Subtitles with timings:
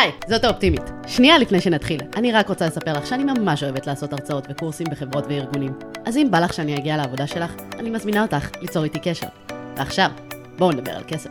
[0.00, 0.82] היי, זאת האופטימית.
[1.06, 5.24] שנייה לפני שנתחיל, אני רק רוצה לספר לך שאני ממש אוהבת לעשות הרצאות וקורסים בחברות
[5.28, 5.72] וארגונים.
[6.04, 9.26] אז אם בא לך שאני אגיע לעבודה שלך, אני מזמינה אותך ליצור איתי קשר.
[9.76, 10.10] ועכשיו,
[10.58, 11.30] בואו נדבר על כסף.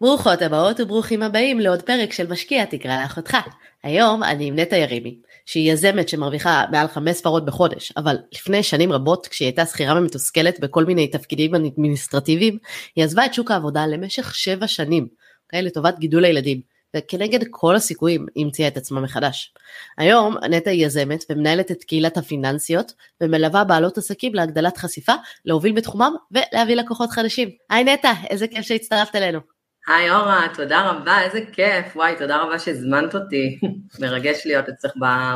[0.00, 3.36] ברוכות הבאות וברוכים הבאים לעוד פרק של משקיע תקרא לאחותך.
[3.82, 5.16] היום אני עם נטע ירימי,
[5.46, 10.60] שהיא יזמת שמרוויחה מעל חמש ספרות בחודש, אבל לפני שנים רבות, כשהיא הייתה שכירה ומתוסכלת
[10.60, 12.58] בכל מיני תפקידים אדמיניסטרטיביים,
[12.96, 16.60] היא עזבה את שוק העבודה למשך שבע שנים, okay, לטובת גידול הילדים,
[16.96, 19.54] וכנגד כל הסיכויים היא המציאה את עצמה מחדש.
[19.98, 25.12] היום נטע היא יזמת ומנהלת את קהילת הפיננסיות, ומלווה בעלות עסקים להגדלת חשיפה,
[25.44, 27.48] להוביל בתחומם ולהביא לקוחות חדשים.
[27.70, 29.40] היי נטע, איזה כיף שהצטרפת אלינו.
[29.86, 33.58] היי אורה, תודה רבה, איזה כיף, וואי, תודה רבה שהזמנת אותי,
[34.00, 34.92] מרגש להיות אצלך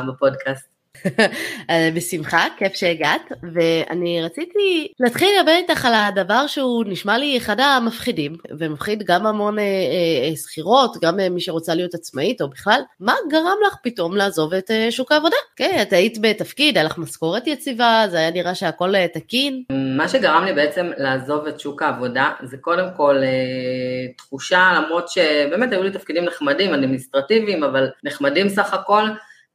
[0.07, 0.68] בפודקאסט.
[1.69, 7.59] אה, בשמחה, כיף שהגעת, ואני רציתי להתחיל לדבר איתך על הדבר שהוא נשמע לי אחד
[7.59, 12.81] המפחידים, ומפחיד גם המון אה, אה, שכירות, גם אה, מי שרוצה להיות עצמאית או בכלל,
[12.99, 15.35] מה גרם לך פתאום לעזוב את אה, שוק העבודה?
[15.55, 19.63] כן, את היית בתפקיד, היה לך משכורת יציבה, זה היה נראה שהכל אה, תקין.
[19.97, 25.71] מה שגרם לי בעצם לעזוב את שוק העבודה, זה קודם כל אה, תחושה, למרות שבאמת
[25.71, 29.03] היו לי תפקידים נחמדים, אדמיניסטרטיביים, אבל נחמדים סך הכל,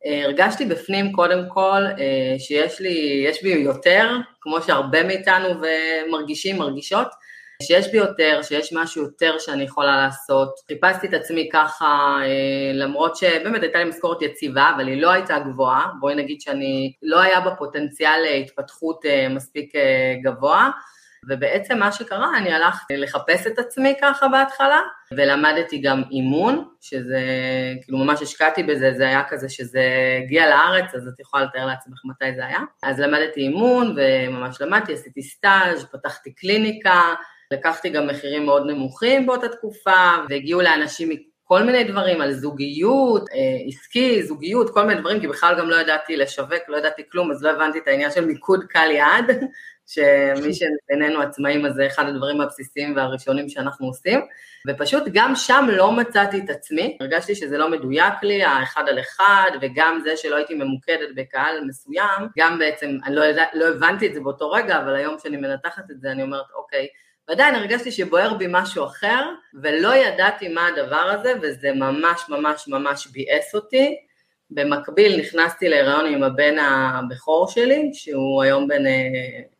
[0.04, 7.06] הרגשתי בפנים קודם כל אה, שיש לי, יש בי יותר, כמו שהרבה מאיתנו ומרגישים, מרגישות,
[7.62, 10.54] שיש בי יותר, שיש משהו יותר שאני יכולה לעשות.
[10.68, 15.38] חיפשתי את עצמי ככה, אה, למרות שבאמת הייתה לי משכורת יציבה, אבל היא לא הייתה
[15.38, 19.72] גבוהה, בואי נגיד שאני לא היה בה פוטנציאל להתפתחות מספיק
[20.22, 20.70] גבוה.
[21.28, 24.80] ובעצם מה שקרה, אני הלכתי לחפש את עצמי ככה בהתחלה,
[25.12, 27.20] ולמדתי גם אימון, שזה,
[27.82, 29.82] כאילו ממש השקעתי בזה, זה היה כזה שזה
[30.22, 32.60] הגיע לארץ, אז את יכולה לתאר לעצמך מתי זה היה.
[32.82, 37.14] אז למדתי אימון, וממש למדתי, עשיתי סטאז', פתחתי קליניקה,
[37.50, 41.10] לקחתי גם מחירים מאוד נמוכים באותה תקופה, והגיעו לאנשים
[41.44, 45.76] כל מיני דברים על זוגיות, אה, עסקי, זוגיות, כל מיני דברים, כי בכלל גם לא
[45.76, 49.30] ידעתי לשווק, לא ידעתי כלום, אז לא הבנתי את העניין של מיקוד קל יעד,
[49.86, 54.20] שמי שבינינו עצמאים, אז זה אחד הדברים הבסיסיים והראשונים שאנחנו עושים,
[54.68, 59.50] ופשוט גם שם לא מצאתי את עצמי, הרגשתי שזה לא מדויק לי, האחד על אחד,
[59.60, 63.22] וגם זה שלא הייתי ממוקדת בקהל מסוים, גם בעצם, אני לא,
[63.54, 66.86] לא הבנתי את זה באותו רגע, אבל היום כשאני מנתחת את זה, אני אומרת, אוקיי,
[67.28, 69.30] ועדיין הרגשתי שבוער בי משהו אחר,
[69.62, 73.96] ולא ידעתי מה הדבר הזה, וזה ממש ממש ממש ביאס אותי.
[74.50, 78.82] במקביל נכנסתי להיריון עם הבן הבכור שלי, שהוא היום בן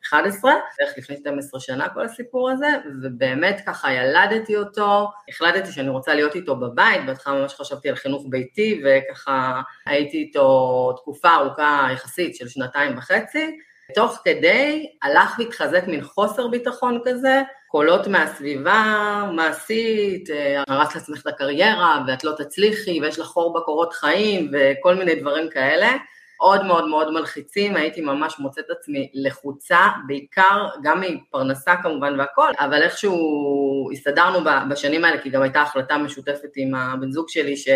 [0.05, 2.67] 11, אה, בערך לפני 12 שנה כל הסיפור הזה,
[3.03, 8.27] ובאמת ככה ילדתי אותו, החלטתי שאני רוצה להיות איתו בבית, בהתחלה ממש חשבתי על חינוך
[8.29, 13.59] ביתי, וככה הייתי איתו תקופה ארוכה יחסית של שנתיים וחצי,
[13.95, 17.43] תוך כדי הלך והתחזק מין חוסר ביטחון כזה,
[17.75, 23.93] קולות מהסביבה, מעשית, אה, הרס לעצמך את הקריירה ואת לא תצליחי ויש לך חור בקורות
[23.93, 25.93] חיים וכל מיני דברים כאלה.
[26.39, 32.83] מאוד מאוד מאוד מלחיצים, הייתי ממש מוצאת עצמי לחוצה, בעיקר גם מפרנסה כמובן והכל, אבל
[32.83, 34.39] איכשהו הסתדרנו
[34.71, 37.69] בשנים האלה, כי גם הייתה החלטה משותפת עם הבן זוג שלי ש...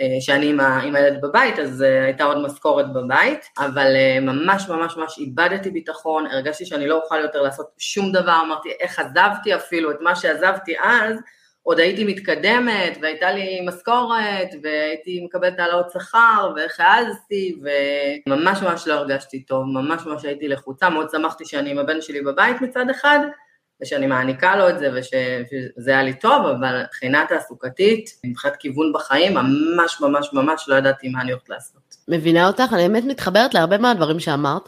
[0.00, 4.20] אה, שאני עם, ה, עם הילד בבית, אז uh, הייתה עוד משכורת בבית, אבל uh,
[4.20, 8.98] ממש ממש ממש איבדתי ביטחון, הרגשתי שאני לא אוכל יותר לעשות שום דבר, אמרתי איך
[8.98, 11.16] עזבתי אפילו את מה שעזבתי אז,
[11.62, 17.56] עוד הייתי מתקדמת, והייתה לי משכורת, והייתי מקבלת העלאות שכר, ואיך העזתי,
[18.26, 22.20] וממש ממש לא הרגשתי טוב, ממש ממש הייתי לחוצה, מאוד שמחתי שאני עם הבן שלי
[22.22, 23.18] בבית מצד אחד,
[23.82, 29.34] ושאני מעניקה לו את זה ושזה היה לי טוב, אבל מבחינה תעסוקתית, מבחינת כיוון בחיים,
[29.34, 31.96] ממש ממש ממש לא ידעתי מה אני הולכת לעשות.
[32.08, 34.62] מבינה אותך, אני באמת מתחברת להרבה מהדברים שאמרת,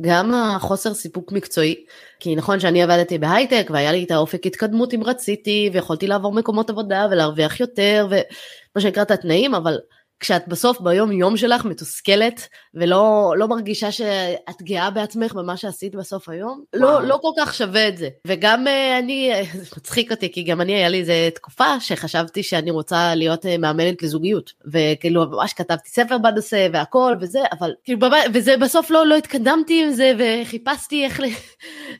[0.00, 1.84] גם החוסר סיפוק מקצועי,
[2.20, 6.70] כי נכון שאני עבדתי בהייטק והיה לי את האופק התקדמות אם רציתי, ויכולתי לעבור מקומות
[6.70, 9.78] עבודה ולהרוויח יותר, ומה שנקרא את התנאים, אבל
[10.20, 16.28] כשאת בסוף ביום יום שלך מתוסכלת ולא לא מרגישה שאת גאה בעצמך במה שעשית בסוף
[16.28, 18.08] היום, לא, לא כל כך שווה את זה.
[18.26, 22.70] וגם uh, אני, זה מצחיק אותי, כי גם אני, היה לי איזה תקופה שחשבתי שאני
[22.70, 24.52] רוצה להיות uh, מאמנת לזוגיות.
[24.66, 29.90] וכאילו ממש כתבתי ספר בנושא והכל וזה, אבל כאילו, וזה בסוף לא, לא התקדמתי עם
[29.90, 31.20] זה וחיפשתי איך.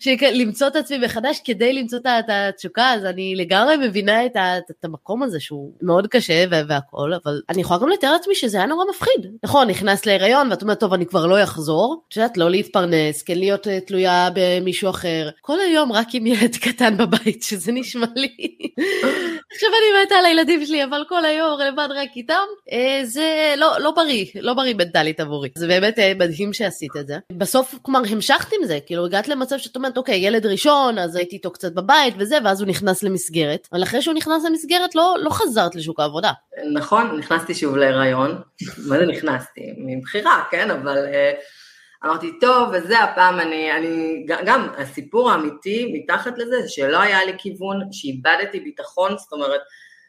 [0.32, 4.85] למצוא את עצמי מחדש כדי למצוא את התשוקה, אז אני לגמרי מבינה את, ה, את
[4.85, 8.85] המקום הזה שהוא מאוד קשה והכל, אבל אני יכולה גם לתאר לעצמי שזה היה נורא
[8.91, 9.37] מפחיד.
[9.44, 12.05] נכון, נכנס להיריון ואת אומרת, טוב, אני כבר לא אחזור.
[12.08, 15.28] את יודעת, לא להתפרנס, כן להיות אה, תלויה במישהו אחר.
[15.40, 18.28] כל היום רק עם ילד קטן בבית, שזה נשמע לי.
[19.55, 22.34] עכשיו אני מתה על הילדים שלי, אבל כל היום לבד רק איתם,
[22.72, 25.49] אה, זה לא, לא בריא, לא בריא מנטלית עבורי.
[25.58, 27.19] זה באמת אה, מדהים שעשית את זה.
[27.32, 31.37] בסוף, כלומר, המשכת עם זה, כאילו הגעת למצב שאת אומרת, אוקיי, ילד ראשון, אז הייתי
[31.37, 35.31] איתו קצת בבית וזה, ואז הוא נכנס למסגרת, אבל אחרי שהוא נכנס למסגרת, לא, לא
[35.31, 36.32] חזרת לשוק העבודה.
[36.72, 38.40] נכון, נכנסתי שוב להיריון.
[38.88, 39.61] מה זה נכנסתי?
[39.78, 40.71] מבחירה, כן?
[40.71, 47.01] אבל uh, אמרתי, טוב, וזה הפעם, אני, אני, גם הסיפור האמיתי מתחת לזה, זה שלא
[47.01, 49.61] היה לי כיוון, שאיבדתי ביטחון, זאת אומרת,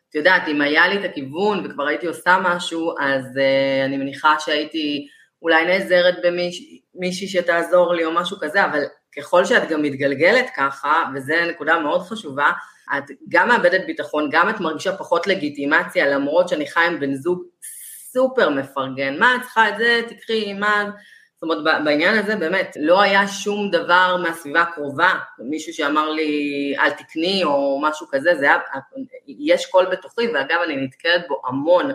[0.09, 4.35] את יודעת, אם היה לי את הכיוון וכבר הייתי עושה משהו, אז uh, אני מניחה
[4.39, 5.07] שהייתי
[5.41, 6.15] אולי נעזרת
[6.93, 8.83] במישהי שתעזור לי או משהו כזה, אבל
[9.17, 12.51] ככל שאת גם מתגלגלת ככה, וזו נקודה מאוד חשובה,
[12.97, 17.43] את גם מאבדת ביטחון, גם את מרגישה פחות לגיטימציה, למרות שאני חיה עם בן זוג
[18.15, 20.89] סופר מפרגן, מה את צריכה את זה, תקחי, מה...
[21.33, 26.89] זאת אומרת, בעניין הזה באמת, לא היה שום דבר מהסביבה הקרובה, מישהו שאמר לי, אל
[26.89, 28.57] תקני או משהו כזה, זה היה,
[29.27, 31.91] יש קול בתוכי, ואגב, אני נתקלת בו המון.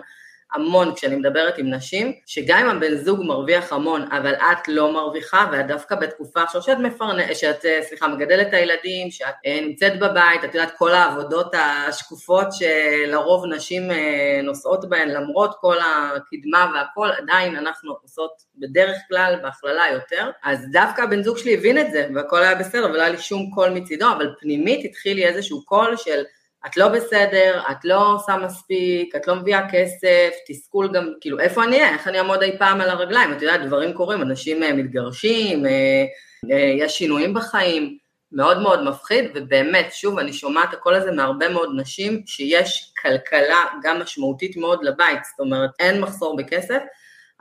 [0.53, 5.49] המון כשאני מדברת עם נשים, שגם אם הבן זוג מרוויח המון, אבל את לא מרוויחה,
[5.51, 7.33] ואת דווקא בתקופה עכשיו שאת מפרנ...
[7.33, 11.55] שאת, סליחה, מגדלת את הילדים, שאת אה, נמצאת בבית, את יודעת, כל העבודות
[11.87, 19.35] השקופות שלרוב נשים אה, נוסעות בהן, למרות כל הקדמה והכל, עדיין אנחנו עושות בדרך כלל,
[19.43, 23.09] בהכללה יותר, אז דווקא הבן זוג שלי הבין את זה, והכל היה בסדר, ולא היה
[23.09, 26.23] לי שום קול מצידו, אבל פנימית התחיל לי איזשהו קול של
[26.65, 31.63] את לא בסדר, את לא עושה מספיק, את לא מביאה כסף, תסכול גם, כאילו, איפה
[31.63, 31.93] אני אהיה?
[31.93, 33.33] איך אני אעמוד אי פעם על הרגליים?
[33.33, 36.05] את יודעת, דברים קורים, אנשים אה, מתגרשים, אה,
[36.51, 37.97] אה, יש שינויים בחיים,
[38.31, 43.99] מאוד מאוד מפחיד, ובאמת, שוב, אני שומעת הקול הזה מהרבה מאוד נשים, שיש כלכלה גם
[43.99, 46.79] משמעותית מאוד לבית, זאת אומרת, אין מחסור בכסף,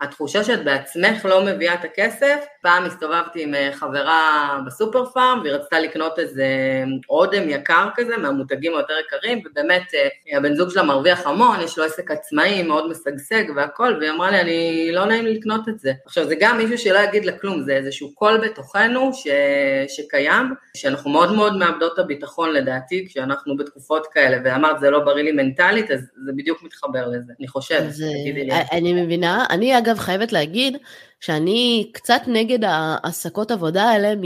[0.00, 5.54] התחושה שאת בעצמך לא מביאה את הכסף, פעם הסתובבתי עם אה, חברה בסופר פארם והיא
[5.54, 6.46] רצתה לקנות איזה
[7.10, 11.84] אודם יקר כזה מהמותגים היותר יקרים ובאמת אה, הבן זוג שלה מרוויח המון, יש לו
[11.84, 15.92] עסק עצמאי מאוד משגשג והכל והיא אמרה לי אני לא נעים לי לקנות את זה.
[16.06, 19.26] עכשיו זה גם מישהו שלא יגיד לה כלום, זה איזשהו קול בתוכנו ש...
[19.88, 20.46] שקיים,
[20.76, 25.32] שאנחנו מאוד מאוד מאבדות את הביטחון לדעתי כשאנחנו בתקופות כאלה ואמרת זה לא בריא לי
[25.32, 28.52] מנטלית אז זה בדיוק מתחבר לזה, אני חושבת, תגידי לי.
[28.72, 30.76] אני מבינה, אני אגב חייבת להגיד
[31.20, 34.22] שאני קצת נגד העסקות עבודה האלה מ...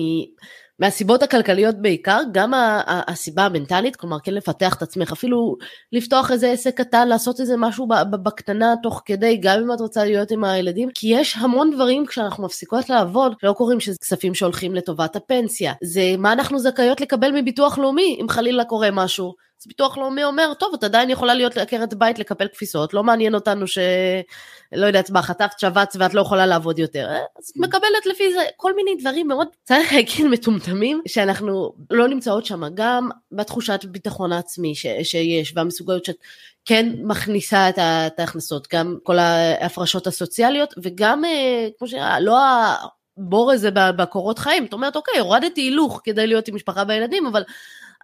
[0.78, 2.52] מהסיבות הכלכליות בעיקר, גם
[2.86, 5.56] הסיבה המנטלית, כלומר כן לפתח את עצמך, אפילו
[5.92, 10.30] לפתוח איזה עסק קטן, לעשות איזה משהו בקטנה תוך כדי, גם אם את רוצה להיות
[10.30, 15.16] עם הילדים, כי יש המון דברים כשאנחנו מפסיקות לעבוד, לא קוראים שזה כספים שהולכים לטובת
[15.16, 19.34] הפנסיה, זה מה אנחנו זכאיות לקבל מביטוח לאומי, אם חלילה קורה משהו.
[19.64, 23.34] אז ביטוח לאומי אומר, טוב, את עדיין יכולה להיות עקרת בית לקפל כפיסות, לא מעניין
[23.34, 23.78] אותנו ש...
[24.72, 27.08] לא יודעת מה, חטפת שבץ ואת לא יכולה לעבוד יותר.
[27.08, 27.18] אה?
[27.38, 32.46] אז את מקבלת לפי זה כל מיני דברים מאוד, צריך להגיד, מטומטמים, שאנחנו לא נמצאות
[32.46, 34.86] שם, גם בתחושת ביטחון העצמי ש...
[35.02, 36.16] שיש, והמסוגלות שאת
[36.64, 41.94] כן מכניסה את, את ההכנסות, גם כל ההפרשות הסוציאליות, וגם, אה, כמו ש...
[42.20, 42.38] לא
[43.18, 47.44] הבור הזה בקורות חיים, את אומרת, אוקיי, הורדתי הילוך כדי להיות עם משפחה וילדים, אבל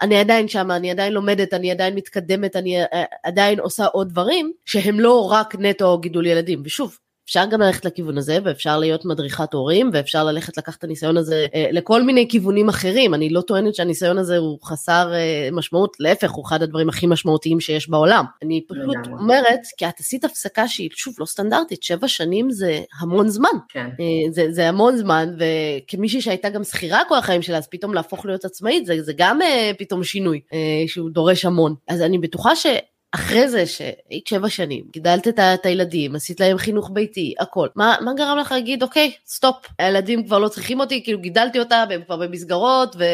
[0.02, 4.52] אני עדיין שם, אני עדיין לומדת, אני עדיין מתקדמת, אני אה, עדיין עושה עוד דברים
[4.64, 6.62] שהם לא רק נטו גידול ילדים.
[6.64, 6.98] ושוב,
[7.30, 11.46] אפשר גם ללכת לכיוון הזה, ואפשר להיות מדריכת הורים, ואפשר ללכת לקחת את הניסיון הזה
[11.54, 13.14] אה, לכל מיני כיוונים אחרים.
[13.14, 17.60] אני לא טוענת שהניסיון הזה הוא חסר אה, משמעות, להפך, הוא אחד הדברים הכי משמעותיים
[17.60, 18.24] שיש בעולם.
[18.42, 23.28] אני פשוט אומרת, כי את עשית הפסקה שהיא, שוב, לא סטנדרטית, שבע שנים זה המון
[23.28, 23.48] זמן.
[23.68, 23.86] כן.
[24.00, 28.26] אה, זה, זה המון זמן, וכמישהי שהייתה גם שכירה כל החיים שלה, אז פתאום להפוך
[28.26, 31.74] להיות עצמאית, זה, זה גם אה, פתאום שינוי אה, שהוא דורש המון.
[31.88, 32.66] אז אני בטוחה ש...
[33.12, 38.14] אחרי זה שהיית שבע שנים, גידלת את הילדים, עשית להם חינוך ביתי, הכל, מה, מה
[38.14, 42.16] גרם לך להגיד, אוקיי, סטופ, הילדים כבר לא צריכים אותי, כאילו גידלתי אותם, הם כבר
[42.16, 43.04] במסגרות, ו...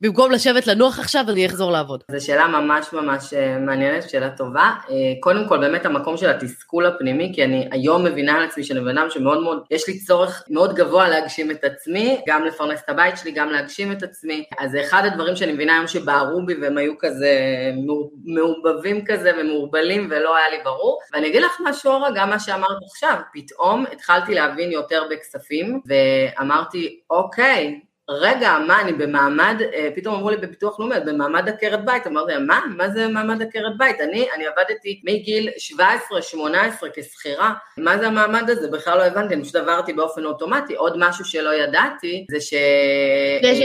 [0.00, 2.02] במקום לשבת לנוח עכשיו, אני אחזור לעבוד?
[2.10, 4.72] זו שאלה ממש ממש אה, מעניינת, שאלה טובה.
[4.90, 8.80] אה, קודם כל, באמת המקום של התסכול הפנימי, כי אני היום מבינה על עצמי שאני
[8.80, 12.88] בן אדם שמאוד מאוד, יש לי צורך מאוד גבוה להגשים את עצמי, גם לפרנס את
[12.88, 14.44] הבית שלי, גם להגשים את עצמי.
[14.58, 17.30] אז זה אחד הדברים שאני מבינה היום שבערו בי והם היו כזה
[18.24, 21.00] מעובבים כזה ומעורבלים ולא היה לי ברור.
[21.12, 27.00] ואני אגיד לך משהו, אורה, גם מה שאמרת עכשיו, פתאום התחלתי להבין יותר בכספים, ואמרתי,
[27.10, 32.06] אוקיי, רגע, מה, אני במעמד, אה, פתאום אמרו לי בביטוח לאומי, את במעמד עקרת בית,
[32.06, 34.00] אמרתי להם, מה, מה זה מעמד עקרת בית?
[34.00, 35.48] אני, אני עבדתי מגיל
[35.78, 35.82] 17-18
[36.94, 38.68] כשכירה, מה זה המעמד הזה?
[38.68, 40.74] בכלל לא הבנתי, אני פשוט עברתי באופן אוטומטי.
[40.74, 42.54] עוד משהו שלא ידעתי, זה ש...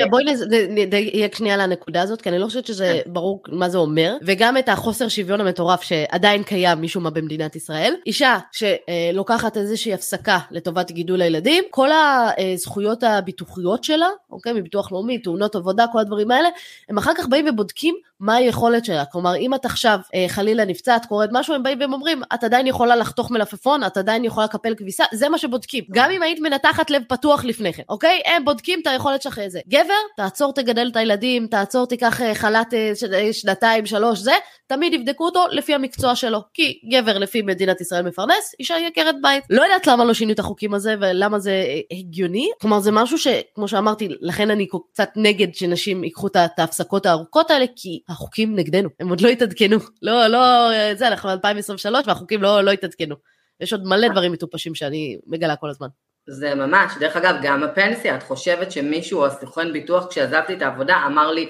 [0.10, 0.24] בואי
[0.70, 3.14] נדייק שנייה לנקודה הזאת, כי אני לא חושבת שזה כן.
[3.14, 7.96] ברור מה זה אומר, וגם את החוסר שוויון המטורף שעדיין קיים משום מה במדינת ישראל.
[8.06, 15.56] אישה שלוקחת איזושהי הפסקה לטובת גידול הילדים, כל הזכויות הביטוחיות שלה, אוקיי, מביטוח לאומי, תאונות
[15.56, 16.50] עבודה, כל הדברים האלה,
[16.90, 19.06] הם אחר כך באים ובודקים מה היכולת שלה.
[19.06, 22.68] כלומר, אם את עכשיו אה, חלילה נפצעת, קורית משהו, הם באים והם אומרים, את עדיין
[22.68, 25.84] יכולה לחתוך מלפפון, את עדיין יכולה לקפל כביסה, זה מה שבודקים.
[25.92, 28.22] גם אם היית מנתחת לב פתוח לפני כן, אוקיי?
[28.26, 29.60] הם בודקים את היכולת שלך איזה.
[29.68, 34.34] גבר, תעצור, תגדל את הילדים, תעצור, תיקח אה, חל"ת אה, שנתיים, שלוש, זה,
[34.68, 36.40] תמיד יבדקו אותו לפי המקצוע שלו.
[36.54, 39.44] כי גבר לפי מדינת ישראל מפרנס, אישה היא עקרת בית.
[39.50, 42.50] לא יודעת למה לא שינו את החוקים הזה ולמה זה הגיוני.
[42.62, 47.66] כלומר, זה משהו שכמו שאמרתי, לכן אני קצת נגד שנשים ייקחו את ההפסקות הארוכות האלה,
[47.76, 49.78] כי החוקים נגדנו, הם עוד לא התעדכנו.
[50.02, 53.16] לא, לא, זה, אנחנו ב-2023 והחוקים לא, לא התעדכנו.
[53.60, 55.88] יש עוד מלא דברים מטופשים שאני מגלה כל הזמן.
[56.30, 61.32] זה ממש, דרך אגב, גם הפנסיה, את חושבת שמישהו, הסוכן ביטוח, כשעזבתי את העבודה, אמר
[61.32, 61.50] לי,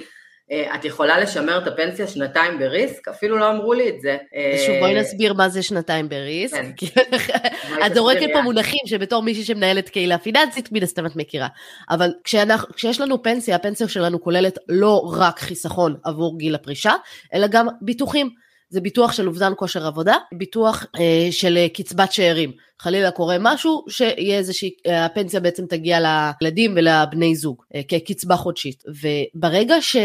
[0.76, 3.08] את יכולה לשמר את הפנסיה שנתיים בריסק?
[3.08, 4.18] אפילו לא אמרו לי את זה.
[4.68, 6.64] שוב, בואי אה, נסביר מה זה שנתיים בריסק.
[6.78, 7.02] כן.
[7.86, 11.48] את זורקת פה מונחים שבתור מישהי שמנהלת קהילה פיננסית, מן הסתם את מכירה.
[11.90, 12.12] אבל
[12.76, 16.94] כשיש לנו פנסיה, הפנסיה שלנו כוללת לא רק חיסכון עבור גיל הפרישה,
[17.34, 18.30] אלא גם ביטוחים.
[18.70, 22.52] זה ביטוח של אובדן כושר עבודה, ביטוח אה, של קצבת שאירים.
[22.80, 26.00] חלילה קורה משהו, שיהיה איזושהי, הפנסיה בעצם תגיע
[26.42, 28.84] לילדים ולבני זוג, אה, כקצבה חודשית.
[28.88, 29.96] וברגע ש...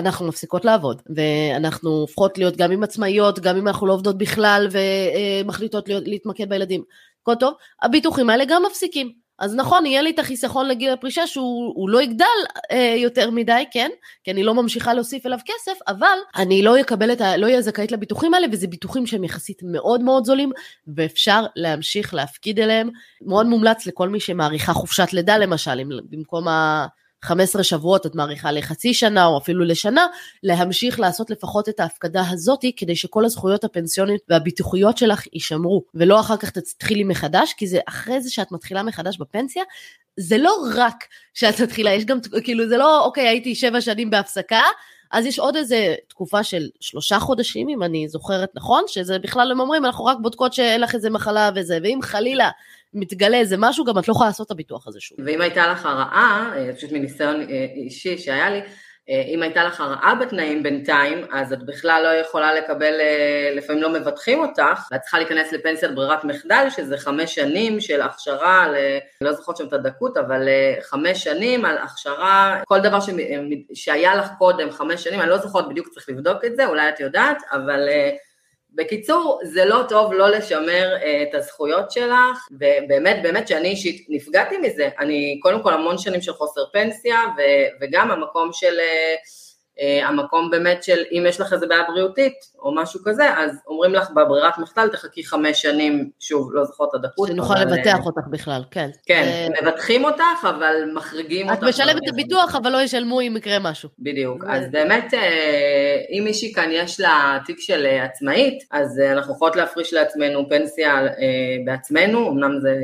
[0.00, 4.68] אנחנו מפסיקות לעבוד, ואנחנו הופכות להיות גם עם עצמאיות, גם אם אנחנו לא עובדות בכלל
[4.70, 6.82] ומחליטות להיות, להתמקד בילדים.
[7.22, 9.12] הכל טוב, הביטוחים האלה גם מפסיקים.
[9.40, 12.26] אז נכון, יהיה לי את החיסכון לגיל הפרישה שהוא לא יגדל
[12.72, 13.90] אה, יותר מדי, כן?
[14.24, 17.36] כי אני לא ממשיכה להוסיף אליו כסף, אבל אני לא אקבל את ה...
[17.36, 20.52] לא אהיה זכאית לביטוחים האלה, וזה ביטוחים שהם יחסית מאוד מאוד זולים,
[20.96, 22.90] ואפשר להמשיך להפקיד אליהם.
[23.26, 26.86] מאוד מומלץ לכל מי שמעריכה חופשת לידה למשל, במקום ה...
[27.22, 30.06] 15 שבועות את מעריכה לחצי שנה או אפילו לשנה,
[30.42, 36.36] להמשיך לעשות לפחות את ההפקדה הזאתי כדי שכל הזכויות הפנסיוניות והביטוחיות שלך יישמרו, ולא אחר
[36.36, 39.62] כך תתחילי מחדש, כי זה אחרי זה שאת מתחילה מחדש בפנסיה,
[40.16, 44.62] זה לא רק שאת מתחילה, יש גם, כאילו זה לא, אוקיי, הייתי שבע שנים בהפסקה,
[45.10, 49.60] אז יש עוד איזה תקופה של שלושה חודשים, אם אני זוכרת נכון, שזה בכלל הם
[49.60, 52.50] אומרים, אנחנו רק בודקות שאין לך איזה מחלה וזה, ואם חלילה
[52.94, 55.18] מתגלה איזה משהו, גם את לא יכולה לעשות את הביטוח הזה שוב.
[55.24, 58.60] ואם הייתה לך הרעה, אה, פשוט מניסיון אה, אישי שהיה לי,
[59.10, 62.94] אה, אם הייתה לך הרעה בתנאים בינתיים, אז את בכלל לא יכולה לקבל,
[63.56, 68.68] לפעמים לא מבטחים אותך, ואת צריכה להיכנס לפנסיית ברירת מחדל, שזה חמש שנים של הכשרה,
[68.68, 68.74] ל...
[69.20, 70.48] לא זוכרת שם את הדקות, אבל
[70.82, 73.10] חמש שנים על הכשרה, כל דבר ש...
[73.74, 77.00] שהיה לך קודם, חמש שנים, אני לא זוכרת בדיוק, צריך לבדוק את זה, אולי את
[77.00, 77.88] יודעת, אבל...
[78.74, 84.58] בקיצור, זה לא טוב לא לשמר uh, את הזכויות שלך, ובאמת, באמת שאני אישית נפגעתי
[84.58, 84.88] מזה.
[84.98, 88.76] אני קודם כל המון שנים של חוסר פנסיה, ו- וגם המקום של...
[89.80, 93.94] אה, המקום באמת של אם יש לך איזה בעיה בריאותית או משהו כזה, אז אומרים
[93.94, 97.28] לך בברירת מחדל תחכי חמש שנים, שוב, לא זוכרת את הדקות.
[97.28, 97.72] שנוכל אבל...
[97.72, 98.90] לבטח אה, אותך בכלל, כן.
[99.06, 99.62] כן, uh...
[99.62, 101.58] מבטחים אותך, אבל מחריגים אותך.
[101.58, 103.88] את משלמת את הביטוח, אבל לא ישלמו אם יקרה משהו.
[103.98, 105.14] בדיוק, אז באמת,
[106.18, 111.00] אם מישהי כאן יש לה תיק של עצמאית, אז אנחנו יכולות להפריש לעצמנו פנסיה
[111.64, 112.74] בעצמנו, אמנם זה,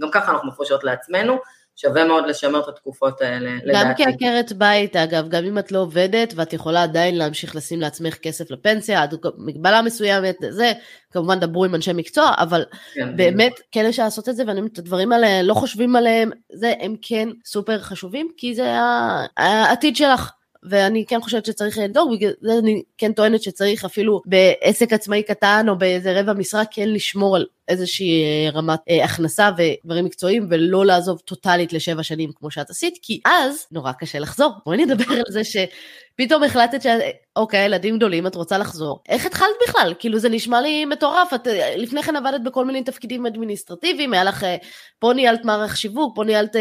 [0.00, 1.38] גם ככה אנחנו מפרישות לעצמנו,
[1.80, 4.04] שווה מאוד לשמר את התקופות האלה, לדעתי.
[4.04, 8.14] גם כעקרת בית, אגב, גם אם את לא עובדת, ואת יכולה עדיין להמשיך לשים לעצמך
[8.14, 10.72] כסף לפנסיה, עד מגבלה מסוימת, זה,
[11.10, 14.78] כמובן דברו עם אנשי מקצוע, אבל כן, באמת, כן יש לעשות את זה, ואני את
[14.78, 18.76] הדברים האלה, לא חושבים עליהם, זה, הם כן סופר חשובים, כי זה
[19.36, 20.32] העתיד שלך.
[20.62, 25.66] ואני כן חושבת שצריך לדאוג, בגלל זה אני כן טוענת שצריך אפילו בעסק עצמאי קטן
[25.68, 30.86] או באיזה רבע משרה כן לשמור על איזושהי אה, רמת אה, הכנסה ודברים מקצועיים ולא
[30.86, 34.52] לעזוב טוטאלית לשבע שנים כמו שאת עשית, כי אז נורא קשה לחזור.
[34.66, 39.00] בואי נדבר על זה שפתאום החלטת שאוקיי, ילדים גדולים, את רוצה לחזור.
[39.08, 39.94] איך התחלת בכלל?
[39.98, 44.24] כאילו זה נשמע לי מטורף, את אה, לפני כן עבדת בכל מיני תפקידים אדמיניסטרטיביים, היה
[44.24, 44.56] לך, אה,
[44.98, 46.56] פה ניהלת מערך שיווק, פה ניהלת,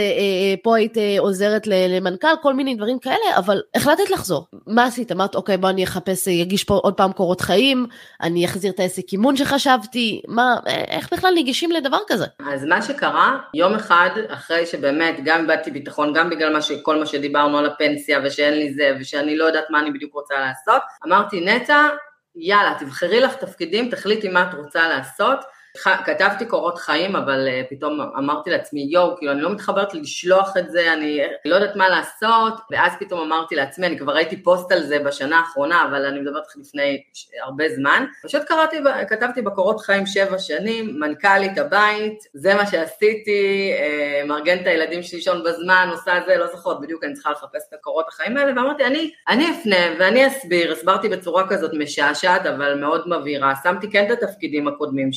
[0.63, 4.45] פה היית עוזרת למנכ"ל, כל מיני דברים כאלה, אבל החלטת לחזור.
[4.67, 5.11] מה עשית?
[5.11, 7.85] אמרת, אוקיי, בוא אני אחפש, אגיש פה עוד פעם קורות חיים,
[8.21, 10.55] אני אחזיר את העסק אימון שחשבתי, מה,
[10.97, 12.25] איך בכלל ניגשים לדבר כזה?
[12.51, 16.99] אז מה שקרה, יום אחד, אחרי שבאמת, גם איבדתי ביטחון, גם בגלל מה ש, כל
[16.99, 20.81] מה שדיברנו על הפנסיה, ושאין לי זה, ושאני לא יודעת מה אני בדיוק רוצה לעשות,
[21.05, 21.87] אמרתי, נטע,
[22.35, 25.39] יאללה, תבחרי לך תפקידים, תחליטי מה את רוצה לעשות.
[26.05, 30.71] כתבתי קורות חיים, אבל uh, פתאום אמרתי לעצמי, יואו, כאילו, אני לא מתחברת לשלוח את
[30.71, 34.83] זה, אני לא יודעת מה לעשות, ואז פתאום אמרתי לעצמי, אני כבר ראיתי פוסט על
[34.83, 37.03] זה בשנה האחרונה, אבל אני מדברת לפני
[37.43, 38.05] הרבה זמן.
[38.23, 38.77] פשוט קראתי,
[39.09, 45.17] כתבתי בקורות חיים שבע שנים, מנכ"לית הבית, זה מה שעשיתי, uh, מארגן את הילדים שלי
[45.17, 48.85] לישון בזמן, עושה זה, לא זוכרת בדיוק, אני צריכה לחפש את הקורות החיים האלה, ואמרתי,
[48.85, 54.23] אני, אני אפנה ואני אסביר, הסברתי בצורה כזאת משעשעת, אבל מאוד מבהירה, שמתי כן את
[54.23, 55.11] התפקידים הקודמים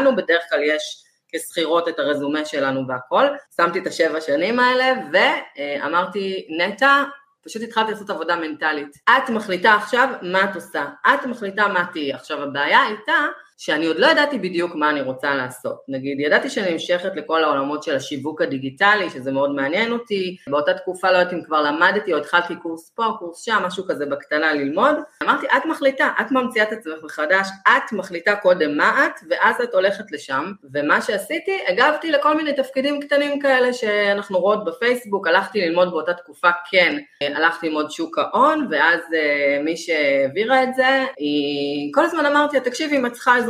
[0.00, 3.24] שלכולנו בדרך כלל יש כשכירות את הרזומה שלנו והכל,
[3.56, 7.02] שמתי את השבע שנים האלה ואמרתי נטע,
[7.44, 8.96] פשוט התחלתי לעשות עבודה מנטלית.
[9.10, 12.12] את מחליטה עכשיו מה את עושה, את מחליטה מה תהיי.
[12.12, 13.26] עכשיו הבעיה הייתה
[13.62, 15.76] שאני עוד לא ידעתי בדיוק מה אני רוצה לעשות.
[15.88, 21.10] נגיד, ידעתי שאני נמשכת לכל העולמות של השיווק הדיגיטלי, שזה מאוד מעניין אותי, באותה תקופה
[21.10, 24.96] לא יודעת אם כבר למדתי או התחלתי קורס פה, קורס שם, משהו כזה בקטנה ללמוד.
[25.22, 29.74] אמרתי, את מחליטה, את ממציאה את עצמך מחדש, את מחליטה קודם מה את, ואז את
[29.74, 35.90] הולכת לשם, ומה שעשיתי, הגבתי לכל מיני תפקידים קטנים כאלה שאנחנו רואות בפייסבוק, הלכתי ללמוד
[35.90, 42.04] באותה תקופה, כן, הלכתי ללמוד שוק ההון, ואז uh, מי שהעבירה את זה, היא, כל
[42.04, 42.98] הזמן אמרתי, תקשיבי,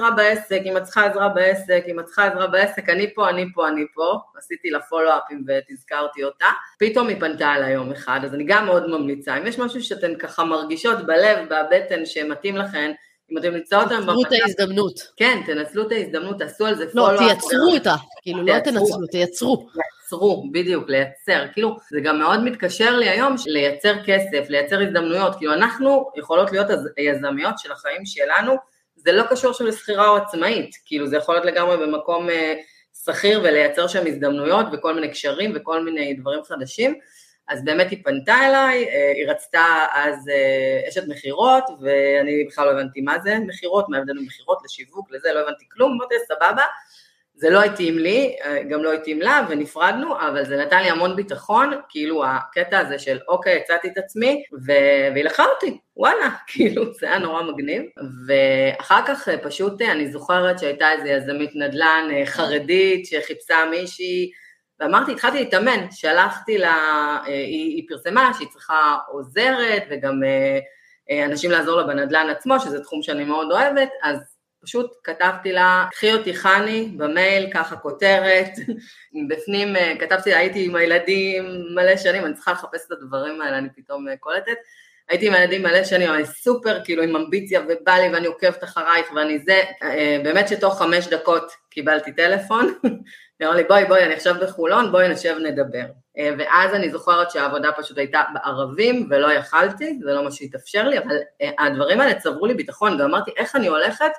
[0.00, 3.46] עזרה בעסק, אם את צריכה עזרה בעסק, אם את צריכה עזרה בעסק, אני פה, אני
[3.54, 6.46] פה, אני פה, עשיתי לה פולו-אפים ותזכרתי אותה.
[6.78, 9.36] פתאום היא פנתה אליי יום אחד, אז אני גם מאוד ממליצה.
[9.36, 12.92] אם יש משהו שאתן ככה מרגישות בלב, בבטן, שמתאים לכן,
[13.32, 14.00] אם אתם נמצאות היום...
[14.00, 15.00] תנצלו את ההזדמנות.
[15.16, 17.20] כן, תנצלו את ההזדמנות, תעשו על זה פולו-אפ.
[17.20, 19.68] לא, תייצרו אותה, כאילו לא תנצלו, תייצרו.
[19.72, 21.44] תייצרו, בדיוק, לייצר.
[21.52, 25.36] כאילו, זה גם מאוד מתקשר לי היום לייצר כסף, לייצר הזדמנויות.
[25.36, 26.66] כאילו, אנחנו יכולות להיות
[26.96, 28.56] היזמיות של החיים שלנו,
[29.04, 32.54] זה לא קשור שם לשכירה או עצמאית, כאילו זה יכול להיות לגמרי במקום אה,
[33.04, 36.94] שכיר ולייצר שם הזדמנויות וכל מיני קשרים וכל מיני דברים חדשים.
[37.48, 42.70] אז באמת היא פנתה אליי, אה, היא רצתה אז אה, אשת מכירות, ואני בכלל לא
[42.70, 46.62] הבנתי מה זה מכירות, מה ההבדל בין מכירות לשיווק, לזה, לא הבנתי כלום, אמרתי סבבה,
[47.40, 48.36] זה לא התאים לי,
[48.70, 53.18] גם לא התאים לה, ונפרדנו, אבל זה נתן לי המון ביטחון, כאילו הקטע הזה של
[53.28, 54.72] אוקיי, הצעתי את עצמי, ו...
[55.12, 57.82] והיא לקחה אותי, וואלה, כאילו זה היה נורא מגניב,
[58.26, 64.30] ואחר כך פשוט אני זוכרת שהייתה איזו יזמית נדל"ן חרדית שחיפשה מישהי,
[64.80, 66.76] ואמרתי, התחלתי להתאמן, שלחתי לה,
[67.26, 70.20] היא, היא פרסמה שהיא צריכה עוזרת וגם
[71.26, 74.29] אנשים לעזור לה בנדל"ן עצמו, שזה תחום שאני מאוד אוהבת, אז
[74.62, 78.50] פשוט כתבתי לה, קחי אותי חני במייל, ככה כותרת,
[79.28, 83.68] בפנים אה, כתבתי, הייתי עם הילדים מלא שנים, אני צריכה לחפש את הדברים האלה, אני
[83.76, 84.56] פתאום אה, קולטת.
[85.08, 89.12] הייתי עם הילדים מלא שנים, אני סופר כאילו עם אמביציה ובא לי ואני עוקבת אחרייך
[89.16, 92.74] ואני זה, אה, באמת שתוך חמש דקות קיבלתי טלפון,
[93.42, 95.84] אמר לי בואי בואי אני עכשיו בחולון, בואי נשב נדבר.
[96.38, 101.16] ואז אני זוכרת שהעבודה פשוט הייתה בערבים ולא יכלתי, זה לא מה שהתאפשר לי, אבל
[101.58, 104.10] הדברים האלה צברו לי ביטחון, ואמרתי איך אני הולכת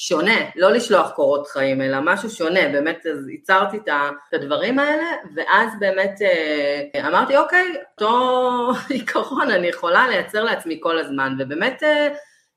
[0.00, 5.72] שונה, לא לשלוח קורות חיים, אלא משהו שונה, באמת אז ייצרתי את הדברים האלה, ואז
[5.80, 12.08] באמת אה, אמרתי, אוקיי, אותו עיקרון אני יכולה לייצר לעצמי כל הזמן, ובאמת אה,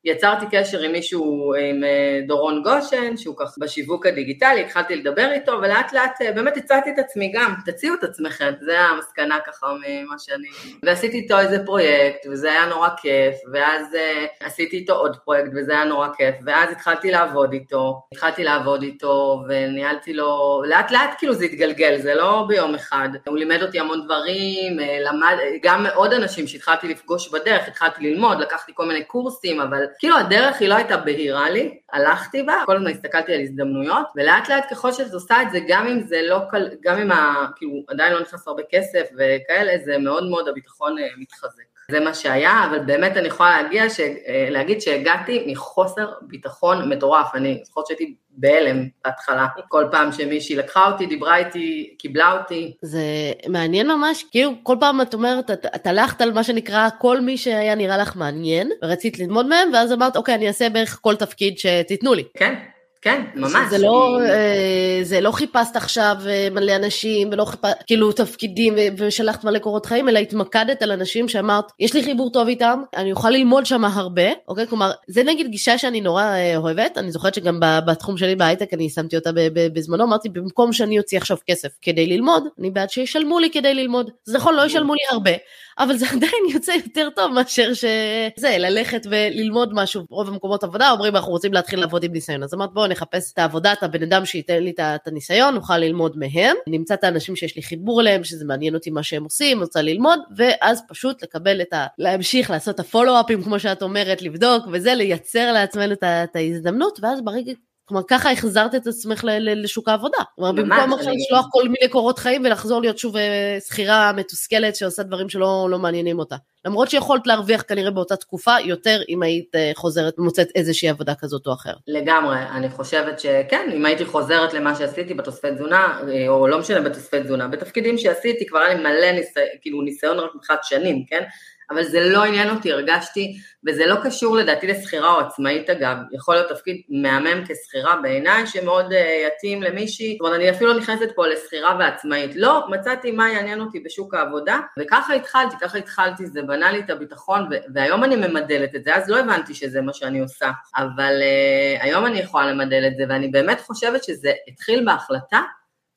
[0.05, 5.51] יצרתי קשר עם מישהו, עם אה, דורון גושן, שהוא ככה בשיווק הדיגיטלי, התחלתי לדבר איתו,
[5.51, 10.15] ולאט לאט אה, באמת הצעתי את עצמי גם, תציעו את עצמכם, זה המסקנה ככה ממה
[10.19, 10.47] שאני...
[10.85, 15.71] ועשיתי איתו איזה פרויקט, וזה היה נורא כיף, ואז uh, עשיתי איתו עוד פרויקט, וזה
[15.71, 21.33] היה נורא כיף, ואז התחלתי לעבוד איתו, התחלתי לעבוד איתו, וניהלתי לו, לאט לאט כאילו
[21.33, 23.09] זה התגלגל, זה לא ביום אחד.
[23.27, 28.71] הוא לימד אותי המון דברים, למד, גם עוד אנשים שהתחלתי לפגוש בדרך, התחלתי ללמוד, לקחתי
[28.75, 32.91] כל מיני קורסים, אבל כאילו הדרך היא לא הייתה בהירה לי, הלכתי בה, כל הזמן
[32.91, 36.69] הסתכלתי על הזדמנויות, ולאט לאט ככל שאת עושה את זה, גם אם זה לא, קל,
[36.81, 41.07] גם אם ה, כאילו עדיין לא נכנס הרבה כסף וכאלה, זה מאוד מאוד הביטחון אה,
[41.17, 41.70] מתחזק.
[41.91, 43.99] זה מה שהיה, אבל באמת אני יכולה להגיע, ש...
[43.99, 47.35] אה, להגיד שהגעתי מחוסר ביטחון מטורף.
[47.35, 49.47] אני זוכרת שהייתי בהלם בהתחלה.
[49.67, 52.73] כל פעם שמישהי לקחה אותי, דיברה איתי, קיבלה אותי.
[52.81, 53.03] זה
[53.47, 57.37] מעניין ממש, כאילו כל פעם את אומרת, את, את הלכת על מה שנקרא כל מי
[57.37, 61.57] שהיה נראה לך מעניין, ורצית ללמוד מהם, ואז אמרת, אוקיי, אני אעשה בערך כל תפקיד
[61.57, 62.23] שתיתנו לי.
[62.37, 62.55] כן.
[63.01, 63.69] כן, ממש.
[63.69, 69.43] זה לא, אה, זה לא חיפשת עכשיו אה, מלא אנשים, ולא חיפשת, כאילו תפקידים, ושלחת
[69.43, 73.29] מלא קורות חיים, אלא התמקדת על אנשים שאמרת, יש לי חיבור טוב איתם, אני אוכל
[73.29, 74.67] ללמוד שם הרבה, אוקיי?
[74.67, 78.89] כלומר, זה נגיד גישה שאני נורא אה, אוהבת, אני זוכרת שגם בתחום שלי בהייטק, אני
[78.89, 83.49] שמתי אותה בזמנו, אמרתי, במקום שאני אוציא עכשיו כסף כדי ללמוד, אני בעד שישלמו לי
[83.49, 84.11] כדי ללמוד.
[84.23, 85.31] זה נכון, לא ישלמו לי הרבה,
[85.79, 90.03] אבל זה עדיין יוצא יותר טוב מאשר שזה, ללכת וללמוד משהו.
[90.09, 92.43] רוב המקומות עבודה אומרים, אנחנו רוצים להתחיל לעבוד עם ניסיון.
[92.43, 96.17] אז אמרת, בואו נחפש את העבודה, את הבן אדם שייתן לי את הניסיון, נוכל ללמוד
[96.17, 96.55] מהם.
[96.67, 100.19] נמצא את האנשים שיש לי חיבור אליהם, שזה מעניין אותי מה שהם עושים, רוצה ללמוד,
[100.37, 101.87] ואז פשוט לקבל את ה...
[101.97, 107.51] להמשיך לעשות את הפולו-אפים, כמו שאת אומרת, לבדוק, וזה, לייצר לעצמנו את ההזדמנות, ואז ברגע
[107.91, 110.17] כלומר, ככה החזרת את עצמך לשוק העבודה.
[110.35, 115.03] כלומר, במקום עכשיו לשלוח כל מיני קורות חיים ולחזור להיות שוב אה, שכירה מתוסכלת שעושה
[115.03, 116.35] דברים שלא לא מעניינים אותה.
[116.65, 121.47] למרות שיכולת להרוויח כנראה באותה תקופה יותר אם היית אה, חוזרת ומוצאת איזושהי עבודה כזאת
[121.47, 121.75] או אחרת.
[121.87, 126.81] לגמרי, אני חושבת שכן, אם הייתי חוזרת למה שעשיתי בתוספי תזונה, אה, או לא משנה
[126.81, 131.23] בתוספי תזונה, בתפקידים שעשיתי כבר היה לי מלא ניסיון, כאילו ניסיון רק מבחינת שנים, כן?
[131.71, 136.35] אבל זה לא עניין אותי, הרגשתי, וזה לא קשור לדעתי לשכירה או עצמאית אגב, יכול
[136.35, 138.95] להיות תפקיד מהמם כשכירה בעיניי, שמאוד uh,
[139.27, 143.61] יתאים למישהי, זאת אומרת אני אפילו לא נכנסת פה לשכירה ועצמאית, לא, מצאתי מה יעניין
[143.61, 148.75] אותי בשוק העבודה, וככה התחלתי, ככה התחלתי, זה בנה לי את הביטחון, והיום אני ממדלת
[148.75, 152.83] את זה, אז לא הבנתי שזה מה שאני עושה, אבל uh, היום אני יכולה למדל
[152.87, 155.41] את זה, ואני באמת חושבת שזה התחיל בהחלטה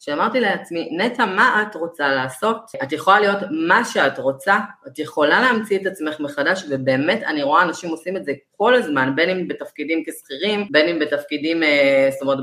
[0.05, 2.57] שאמרתי לעצמי, נטע, מה את רוצה לעשות?
[2.83, 7.63] את יכולה להיות מה שאת רוצה, את יכולה להמציא את עצמך מחדש, ובאמת אני רואה
[7.63, 12.23] אנשים עושים את זה כל הזמן, בין אם בתפקידים כשכירים, בין אם בתפקידים, אה, זאת
[12.23, 12.39] אומרת,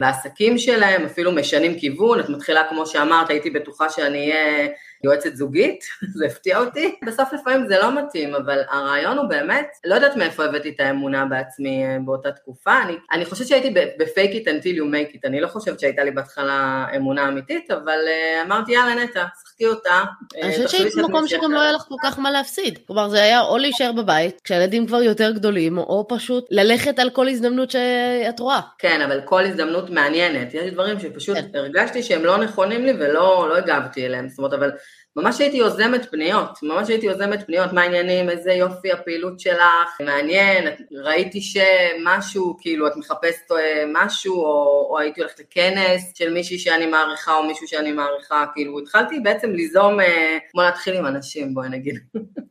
[0.00, 4.68] בעסקים שלהם, אפילו משנים כיוון, את מתחילה, כמו שאמרת, הייתי בטוחה שאני אהיה...
[5.04, 5.84] יועצת זוגית,
[6.18, 6.94] זה הפתיע אותי.
[7.06, 11.24] בסוף לפעמים זה לא מתאים, אבל הרעיון הוא באמת, לא יודעת מאיפה הבאתי את האמונה
[11.24, 15.40] בעצמי אה, באותה תקופה, אני, אני חושבת שהייתי ב-fake it until you make it, אני
[15.40, 19.90] לא חושבת שהייתה לי בהתחלה אמונה אמיתית, אבל uh, אמרתי יאללה נטע, שחקי אותה.
[19.90, 23.22] אה, אני חושבת שהיית במקום שגם לא היה לך כל כך מה להפסיד, כלומר זה
[23.22, 28.40] היה או להישאר בבית, כשהילדים כבר יותר גדולים, או פשוט ללכת על כל הזדמנות שאת
[28.40, 28.60] רואה.
[28.78, 31.58] כן, אבל כל הזדמנות מעניינת, יש דברים שפשוט כן.
[31.58, 34.70] הרגשתי שהם לא נכונים לי ולא לא הגבתי אליהם, זאת אומרת, אבל
[35.16, 40.68] ממש הייתי יוזמת פניות, ממש הייתי יוזמת פניות, מה העניינים, איזה יופי הפעילות שלך, מעניין,
[40.92, 46.86] ראיתי שמשהו, כאילו את מחפשת אה, משהו, או, או הייתי הולכת לכנס של מישהי שאני
[46.86, 51.68] מעריכה, או מישהו שאני מעריכה, כאילו התחלתי בעצם ליזום, אה, כמו להתחיל עם אנשים, בואי
[51.68, 51.98] נגיד.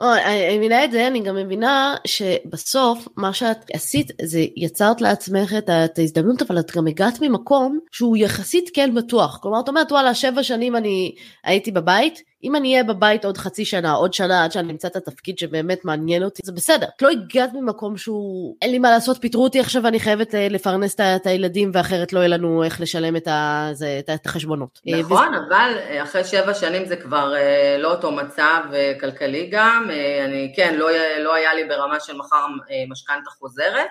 [0.00, 5.98] אני מבינה את זה, אני גם מבינה שבסוף מה שאת עשית זה יצרת לעצמך את
[5.98, 9.38] ההזדמנות, אבל את גם הגעת ממקום שהוא יחסית כן בטוח.
[9.42, 13.64] כלומר, את אומרת, וואלה, שבע שנים אני הייתי בבית, אם אני אהיה בבית עוד חצי
[13.64, 16.86] שנה, עוד שנה, עד שאני אמצא את התפקיד שבאמת מעניין אותי, זה בסדר.
[16.96, 20.48] את לא הגעת ממקום שהוא, אין לי מה לעשות, פיטרו אותי עכשיו, אני חייבת אה,
[20.50, 24.80] לפרנס את הילדים, ואחרת לא יהיה לנו איך לשלם את, ה, זה, את החשבונות.
[24.88, 25.36] אה, נכון, וזה...
[25.48, 27.34] אבל אה, אחרי שבע שנים זה כבר
[27.78, 28.60] לא אותו מצב
[29.00, 29.90] כלכלי גם.
[30.24, 32.46] אני, כן, לא, לא היה לי ברמה של מחר
[32.88, 33.88] משכנתה חוזרת.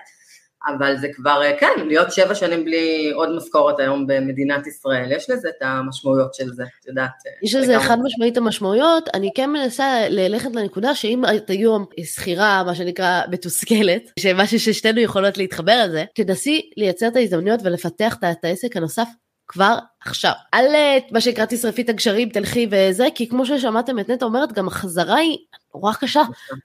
[0.66, 5.30] אבל זה כבר, אה, כן, להיות שבע שנים בלי עוד משכורת היום במדינת ישראל, יש
[5.30, 7.10] לזה את המשמעויות של זה, את יודעת.
[7.26, 12.62] אה, יש לזה חד משמעית המשמעויות, אני כן מנסה ללכת לנקודה שאם את היום שכירה,
[12.64, 18.44] מה שנקרא, מתוסכלת, שמשהו ששתינו יכולות להתחבר על זה, תנסי לייצר את ההזדמנויות ולפתח את
[18.44, 19.08] העסק הנוסף
[19.48, 20.32] כבר עכשיו.
[20.54, 20.74] אל
[21.10, 25.16] מה שנקרא תשרפי את הגשרים, תלכי וזה, כי כמו ששמעתם את נטע אומרת, גם החזרה
[25.16, 25.38] היא
[25.74, 26.22] נורא קשה.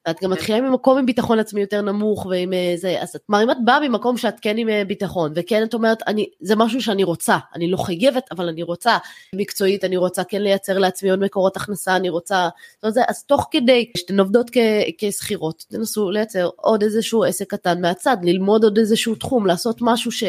[0.10, 3.44] את גם מתחילה ממקום עם ביטחון עצמי יותר נמוך ועם אה, זה, אז את, כלומר
[3.44, 6.82] אם את באה ממקום שאת כן עם אה, ביטחון, וכן את אומרת, אני, זה משהו
[6.82, 8.98] שאני רוצה, אני לא חייבת, אבל אני רוצה,
[9.36, 13.48] מקצועית, אני רוצה כן לייצר לעצמי עוד מקורות הכנסה, אני רוצה, זאת אומרת, אז תוך
[13.52, 14.52] כדי שאתן עובדות
[14.98, 20.24] כשכירות, תנסו לייצר עוד איזשהו עסק קטן מהצד, ללמוד עוד איזשהו תחום, לעשות משהו ש...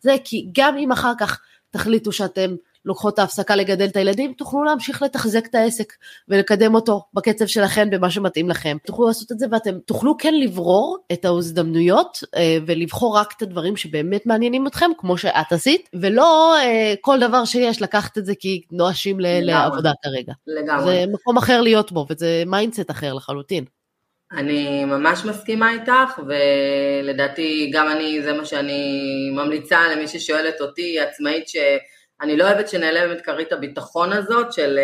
[0.00, 4.64] זה כי גם אם אחר כך תחליטו שאתם לוקחות את ההפסקה לגדל את הילדים, תוכלו
[4.64, 5.92] להמשיך לתחזק את העסק
[6.28, 8.76] ולקדם אותו בקצב שלכם במה שמתאים לכם.
[8.86, 13.76] תוכלו לעשות את זה ואתם תוכלו כן לברור את ההזדמנויות אה, ולבחור רק את הדברים
[13.76, 18.62] שבאמת מעניינים אתכם, כמו שאת עשית, ולא אה, כל דבר שיש לקחת את זה כי
[18.72, 20.32] נואשים לעבודה כרגע.
[20.46, 20.84] לגמרי.
[20.84, 23.64] זה מקום אחר להיות בו וזה mindset אחר לחלוטין.
[24.32, 31.48] אני ממש מסכימה איתך, ולדעתי גם אני, זה מה שאני ממליצה למי ששואלת אותי, עצמאית
[32.24, 34.78] שאני לא אוהבת שנעלם את כרית הביטחון הזאת של,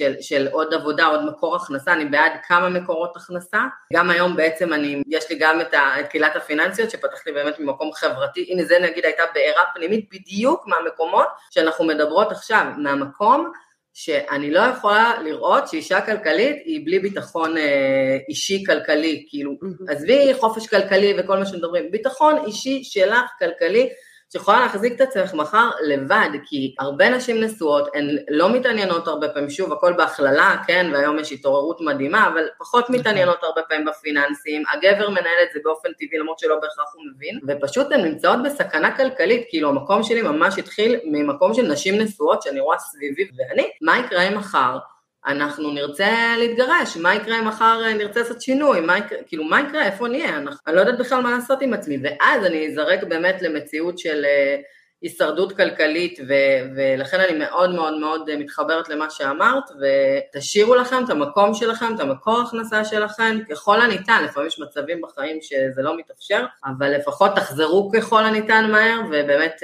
[0.00, 3.58] של, של עוד עבודה, עוד מקור הכנסה, אני בעד כמה מקורות הכנסה.
[3.92, 7.92] גם היום בעצם אני, יש לי גם את, ה, את קהילת הפיננסיות שפתחתי באמת ממקום
[7.92, 13.52] חברתי, הנה זה נגיד הייתה בעירה פנימית בדיוק מהמקומות שאנחנו מדברות עכשיו, מהמקום
[13.94, 19.52] שאני לא יכולה לראות שאישה כלכלית היא בלי ביטחון אה, אישי כלכלי, כאילו,
[19.88, 23.90] עזבי חופש כלכלי וכל מה שמדברים, ביטחון אישי שלך כלכלי,
[24.32, 29.50] שיכולה להחזיק את עצמך מחר לבד, כי הרבה נשים נשואות, הן לא מתעניינות הרבה פעמים,
[29.50, 32.96] שוב, הכל בהכללה, כן, והיום יש התעוררות מדהימה, אבל פחות נכון.
[32.96, 37.40] מתעניינות הרבה פעמים בפיננסים, הגבר מנהל את זה באופן טבעי, למרות שלא בהכרח הוא מבין,
[37.48, 42.60] ופשוט הן נמצאות בסכנה כלכלית, כאילו המקום שלי ממש התחיל ממקום של נשים נשואות, שאני
[42.60, 44.78] רואה סביבי ואני, מה יקרה אם מחר?
[45.26, 49.84] אנחנו נרצה להתגרש, מה יקרה אם מחר נרצה לעשות שינוי, מה יקרה, כאילו מה יקרה,
[49.84, 53.42] איפה נהיה, אנחנו, אני לא יודעת בכלל מה לעשות עם עצמי, ואז אני אזרק באמת
[53.42, 54.24] למציאות של,
[55.02, 61.54] הישרדות כלכלית, ו- ולכן אני מאוד מאוד מאוד מתחברת למה שאמרת, ותשאירו לכם את המקום
[61.54, 66.90] שלכם, את המקור הכנסה שלכם, ככל הניתן, לפעמים יש מצבים בחיים שזה לא מתאפשר, אבל
[66.96, 69.62] לפחות תחזרו ככל הניתן מהר, ובאמת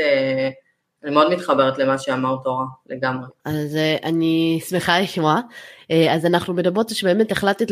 [1.04, 3.26] אני מאוד מתחברת למה שאמרת אורה, לגמרי.
[3.44, 5.40] אז אני שמחה לשמוע.
[5.90, 7.70] אה, אז אנחנו מדברות שבאמת החלטת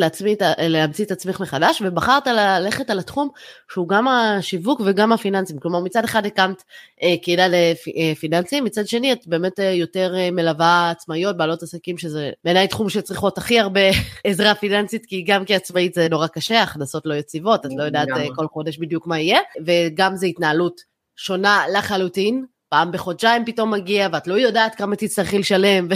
[0.58, 3.28] להמציא את עצמך מחדש ובחרת ללכת על התחום
[3.72, 6.62] שהוא גם השיווק וגם הפיננסים, כלומר מצד אחד הקמת
[7.02, 12.68] אה, קהילה לפיננסים, מצד שני את באמת אה, יותר מלווה עצמאיות, בעלות עסקים שזה בעיניי
[12.68, 13.80] תחום שצריכות הכי הרבה
[14.24, 18.46] עזרה פיננסית, כי גם כעצמאית זה נורא קשה, הכנסות לא יציבות, את לא יודעת כל
[18.48, 20.80] חודש בדיוק מה יהיה, וגם זה התנהלות
[21.16, 25.88] שונה לחלוטין, פעם בחודשיים פתאום מגיע ואת לא יודעת כמה תצטרכי לשלם.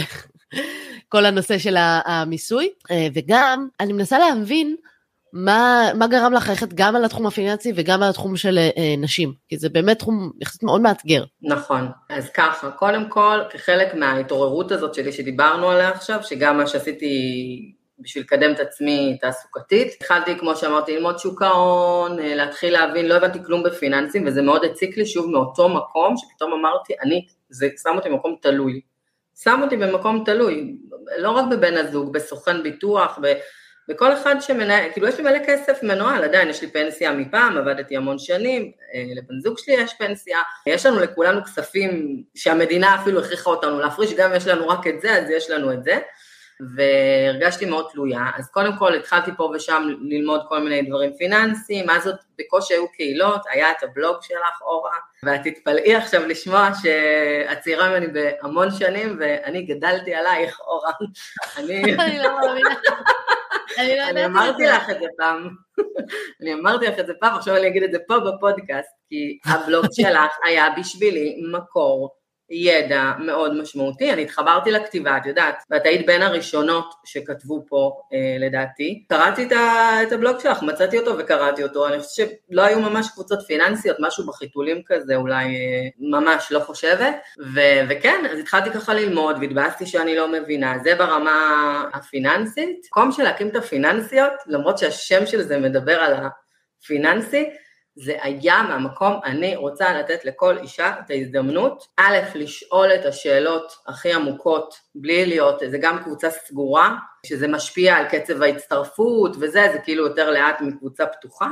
[1.11, 4.75] כל הנושא של המיסוי, אה, וגם אני מנסה להבין
[5.33, 9.33] מה, מה גרם לך ללכת גם על התחום הפיננסי וגם על התחום של אה, נשים,
[9.47, 11.23] כי זה באמת תחום יחסית מאוד מאתגר.
[11.41, 17.09] נכון, אז ככה, קודם כל, כחלק מההתעוררות הזאת שלי שדיברנו עליה עכשיו, שגם מה שעשיתי
[17.99, 19.93] בשביל לקדם את עצמי תעסוקתית.
[20.01, 24.65] התחלתי, כמו שאמרתי, ללמוד שוק ההון, אה, להתחיל להבין, לא הבנתי כלום בפיננסים, וזה מאוד
[24.65, 28.81] הציק לי שוב מאותו מקום, שפתאום אמרתי, אני, זה שם אותי במקום תלוי.
[29.43, 30.77] שם אותי במקום תלוי,
[31.17, 33.33] לא רק בבן הזוג, בסוכן ביטוח, ב,
[33.89, 37.97] בכל אחד שמנהל, כאילו יש לי מלא כסף מנוהל, עדיין יש לי פנסיה מפעם, עבדתי
[37.97, 43.49] המון שנים, אה, לבן זוג שלי יש פנסיה, יש לנו לכולנו כספים שהמדינה אפילו הכריחה
[43.49, 45.99] אותנו להפריש, גם אם יש לנו רק את זה, אז יש לנו את זה.
[46.75, 52.07] והרגשתי מאוד תלויה, אז קודם כל התחלתי פה ושם ללמוד כל מיני דברים פיננסיים, אז
[52.07, 57.89] עוד בקושי היו קהילות, היה את הבלוג שלך אורה, ואת תתפלאי עכשיו לשמוע שאת צעירה
[57.89, 60.91] ממני בהמון שנים, ואני גדלתי עלייך אורה.
[61.57, 61.93] אני
[62.23, 62.75] לא מאמינה.
[64.09, 65.49] אני אמרתי לך את זה פעם,
[66.41, 69.85] אני אמרתי לך את זה פעם, עכשיו אני אגיד את זה פה בפודקאסט, כי הבלוג
[69.91, 72.18] שלך היה בשבילי מקור
[72.51, 78.47] ידע מאוד משמעותי, אני התחברתי לכתיבה, את יודעת, ואת היית בין הראשונות שכתבו פה אה,
[78.47, 79.05] לדעתי.
[79.09, 79.51] קראתי את,
[80.07, 84.25] את הבלוג שלך, מצאתי אותו וקראתי אותו, אני חושבת שלא היו ממש קבוצות פיננסיות, משהו
[84.25, 87.15] בחיתולים כזה, אולי אה, ממש לא חושבת,
[87.53, 87.59] ו,
[87.89, 92.85] וכן, אז התחלתי ככה ללמוד והתבאסתי שאני לא מבינה, זה ברמה הפיננסית.
[92.85, 96.13] מקום של להקים את הפיננסיות, למרות שהשם של זה מדבר על
[96.83, 97.49] הפיננסי,
[98.01, 104.13] זה היה מהמקום, אני רוצה לתת לכל אישה את ההזדמנות, א', לשאול את השאלות הכי
[104.13, 110.07] עמוקות, בלי להיות, זה גם קבוצה סגורה, שזה משפיע על קצב ההצטרפות וזה, זה כאילו
[110.07, 111.47] יותר לאט מקבוצה פתוחה,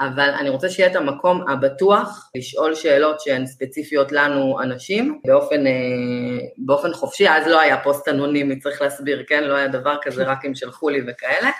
[0.00, 5.72] אבל אני רוצה שיהיה את המקום הבטוח לשאול שאלות שהן ספציפיות לנו אנשים באופן, אה,
[6.58, 9.44] באופן חופשי, אז לא היה פוסט אנונימי, צריך להסביר, כן?
[9.44, 11.50] לא היה דבר כזה רק אם שלחו לי וכאלה.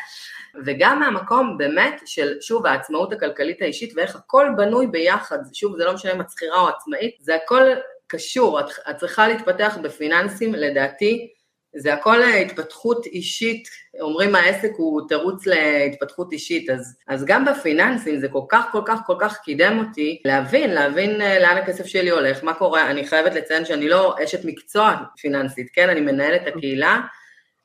[0.64, 5.94] וגם מהמקום באמת של, שוב, העצמאות הכלכלית האישית ואיך הכל בנוי ביחד, שוב, זה לא
[5.94, 7.62] משנה אם את שכירה או עצמאית, זה הכל
[8.06, 11.28] קשור, את, את צריכה להתפתח בפיננסים, לדעתי,
[11.76, 13.68] זה הכל התפתחות אישית,
[14.00, 19.00] אומרים העסק הוא תירוץ להתפתחות אישית, אז, אז גם בפיננסים זה כל כך כל כך
[19.06, 23.34] כל כך קידם אותי להבין, להבין אה, לאן הכסף שלי הולך, מה קורה, אני חייבת
[23.34, 27.00] לציין שאני לא אשת מקצוע פיננסית, כן, אני מנהלת הקהילה,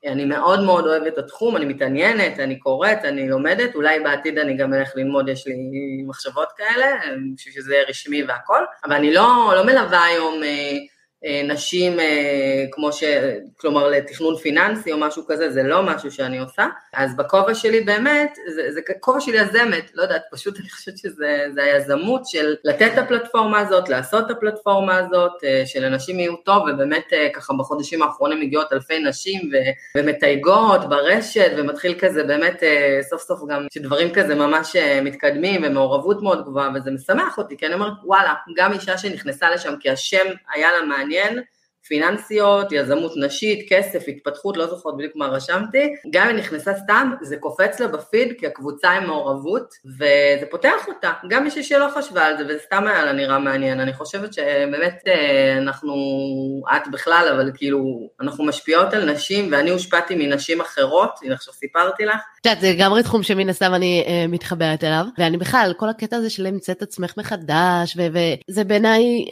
[0.06, 4.58] אני מאוד מאוד אוהבת את התחום, אני מתעניינת, אני קוראת, אני לומדת, אולי בעתיד אני
[4.58, 5.56] גם אלך ללמוד, יש לי
[6.08, 6.96] מחשבות כאלה,
[7.36, 10.78] בשביל שזה רשמי והכל, אבל אני לא, לא מלווה היום אה,
[11.24, 13.04] נשים אה, כמו ש...
[13.60, 16.68] כלומר לתכנון פיננסי או משהו כזה, זה לא משהו שאני עושה.
[16.94, 21.64] אז בכובע שלי באמת, זה, זה כובע של יזמת, לא יודעת, פשוט אני חושבת שזה
[21.64, 27.06] היזמות של לתת את הפלטפורמה הזאת, לעשות את הפלטפורמה הזאת, אה, שלנשים יהיו טוב, ובאמת
[27.34, 29.56] ככה בחודשים האחרונים מגיעות אלפי נשים ו,
[29.98, 32.64] ומתייגות ברשת, ומתחיל כזה באמת
[33.10, 37.74] סוף סוף גם שדברים כזה ממש מתקדמים ומעורבות מאוד גבוהה, וזה משמח אותי, כי אני
[37.74, 41.44] אומרת, וואלה, גם אישה שנכנסה לשם כי השם היה לה מעניין, מעניין,
[41.88, 47.38] פיננסיות, יזמות נשית, כסף, התפתחות, לא זוכרת בדיוק מה רשמתי, גם אם נכנסה סתם, זה
[47.38, 52.38] קופץ לה בפיד, כי הקבוצה עם מעורבות, וזה פותח אותה, גם מישהי שלא חשבה על
[52.38, 55.94] זה, וזה סתם היה לה נראה מעניין, אני חושבת שבאמת אה, אנחנו,
[56.76, 62.06] את בכלל, אבל כאילו, אנחנו משפיעות על נשים, ואני הושפעתי מנשים אחרות, הנה עכשיו סיפרתי
[62.06, 65.90] לך, את יודעת, זה לגמרי תחום שמן הסתם אני uh, מתחברת אליו, ואני בכלל, כל
[65.90, 69.26] הקטע הזה של למצוא את עצמך מחדש, וזה בעיניי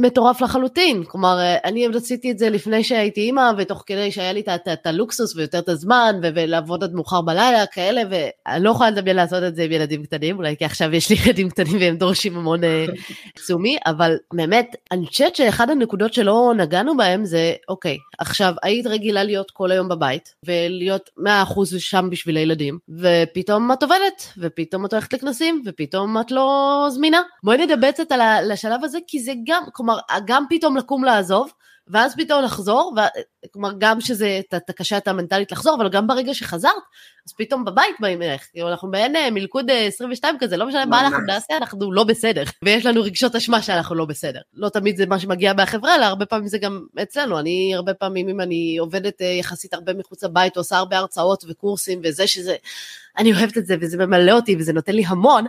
[0.00, 1.04] מטורף לחלוטין.
[1.04, 4.86] כלומר, uh, אני מאוד עשיתי את זה לפני שהייתי אימא, ותוך כדי שהיה לי את
[4.86, 9.56] הלוקסוס ויותר את הזמן, ולעבוד עד מאוחר בלילה, כאלה, ואני לא יכולה לדמיין לעשות את
[9.56, 12.60] זה עם ילדים קטנים, אולי כי עכשיו יש לי ילדים קטנים והם דורשים המון
[13.34, 19.24] תשומי, אבל באמת, אני חושבת שאחד הנקודות שלא נגענו בהם זה, אוקיי, עכשיו, היית רגילה
[19.24, 21.22] להיות כל היום בבית, ולהיות 100%
[21.78, 27.22] שם בשביל הילדים, ופתאום את עובדת, ופתאום את הולכת לכנסים, ופתאום את לא זמינה.
[27.44, 31.50] בואי נדבר קצת על השלב הזה, כי זה גם, כלומר, גם פתאום לקום לעזוב,
[31.88, 33.00] ואז פתאום לחזור, ו...
[33.52, 36.72] כלומר גם שזה, אתה קשה את המנטלית לחזור, אבל גם ברגע שחזרת,
[37.26, 40.86] אז פתאום בבית באים אליך, כאילו אנחנו בעין אה, מלכוד 22 אה, כזה, לא משנה
[40.86, 44.40] מה אנחנו נעשה, אנחנו לא בסדר, ויש לנו רגשות אשמה שאנחנו לא בסדר.
[44.54, 48.28] לא תמיד זה מה שמגיע מהחברה, אלא הרבה פעמים זה גם אצלנו, אני הרבה פעמים,
[48.28, 52.56] אם אני עובדת אה, יחסית הרבה מחוץ לבית, עושה הרבה הרצאות וקורסים, וזה שזה,
[53.18, 55.46] אני אוהבת את זה, וזה ממלא אותי, וזה נותן לי המון,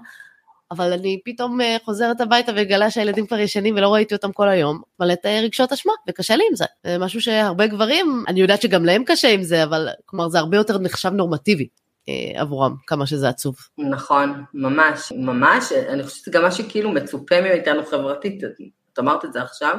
[0.71, 4.81] אבל אני פתאום אה, חוזרת הביתה וגלה שהילדים כבר ישנים ולא ראיתי אותם כל היום,
[4.99, 6.65] מלאת רגשות אשמה, וקשה לי עם זה.
[6.83, 10.57] זה משהו שהרבה גברים, אני יודעת שגם להם קשה עם זה, אבל כלומר זה הרבה
[10.57, 11.67] יותר נחשב נורמטיבי.
[12.09, 13.55] אה, עבורם, כמה שזה עצוב.
[13.77, 19.33] נכון, ממש, ממש, אני חושבת שזה גם מה שכאילו מצופה מאיתנו חברתית, את אמרת את
[19.33, 19.77] זה עכשיו,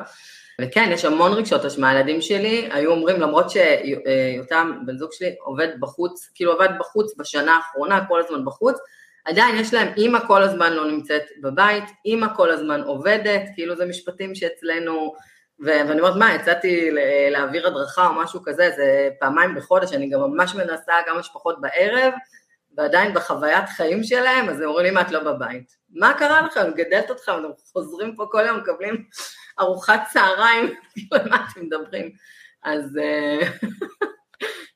[0.60, 5.68] וכן, יש המון רגשות אשמה, הילדים שלי היו אומרים, למרות שיותם, בן זוג שלי, עובד
[5.80, 8.76] בחוץ, כאילו עבד בחוץ בשנה האחרונה, כל הזמן בחוץ,
[9.24, 13.86] עדיין יש להם, אימא כל הזמן לא נמצאת בבית, אימא כל הזמן עובדת, כאילו זה
[13.86, 15.14] משפטים שאצלנו,
[15.60, 16.90] ואני אומרת, מה, יצאתי
[17.30, 22.12] להעביר הדרכה או משהו כזה, זה פעמיים בחודש, אני גם ממש מנסה כמה שפחות בערב,
[22.76, 25.76] ועדיין בחוויית חיים שלהם, אז הם אומרים לי, מה, את לא בבית?
[25.90, 26.70] מה קרה לכם?
[26.70, 29.04] מגדלת אתכם, אתם חוזרים פה כל יום, מקבלים
[29.60, 32.10] ארוחת צהריים, כאילו, מה אתם מדברים?
[32.64, 32.98] אז...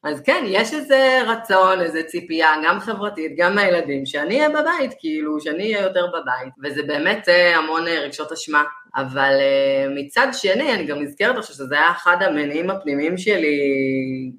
[0.05, 5.41] אז כן, יש איזה רצון, איזה ציפייה, גם חברתית, גם מהילדים, שאני אהיה בבית, כאילו,
[5.41, 8.63] שאני אהיה יותר בבית, וזה באמת אה, המון אה, רגשות אשמה.
[8.97, 13.59] אבל אה, מצד שני, אני גם נזכרת עכשיו שזה היה אחד המניעים הפנימיים שלי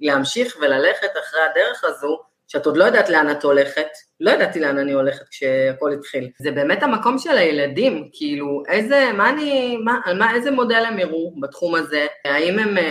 [0.01, 3.87] להמשיך וללכת אחרי הדרך הזו, שאת עוד לא יודעת לאן את הולכת,
[4.19, 6.29] לא ידעתי לאן אני הולכת כשהכל התחיל.
[6.39, 10.99] זה באמת המקום של הילדים, כאילו, איזה, מה אני, מה, על מה, איזה מודל הם
[10.99, 12.05] יראו בתחום הזה?
[12.25, 12.83] האם הם אה,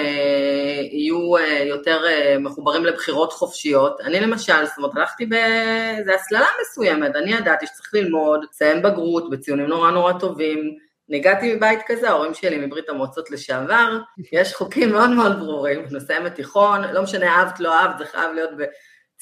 [1.12, 4.01] יהיו אה, יותר אה, מחוברים לבחירות חופשיות?
[4.01, 9.66] אני למשל, זאת אומרת, הלכתי באיזו הסללה מסוימת, אני ידעתי שצריך ללמוד, לסיים בגרות בציונים
[9.66, 10.77] נורא נורא טובים,
[11.11, 13.98] הגעתי מבית כזה, ההורים שלי מברית המועצות לשעבר,
[14.33, 18.51] יש חוקים מאוד מאוד ברורים, נסיים תיכון, לא משנה אהבת, לא אהבת, זה חייב להיות
[18.59, 18.62] ב...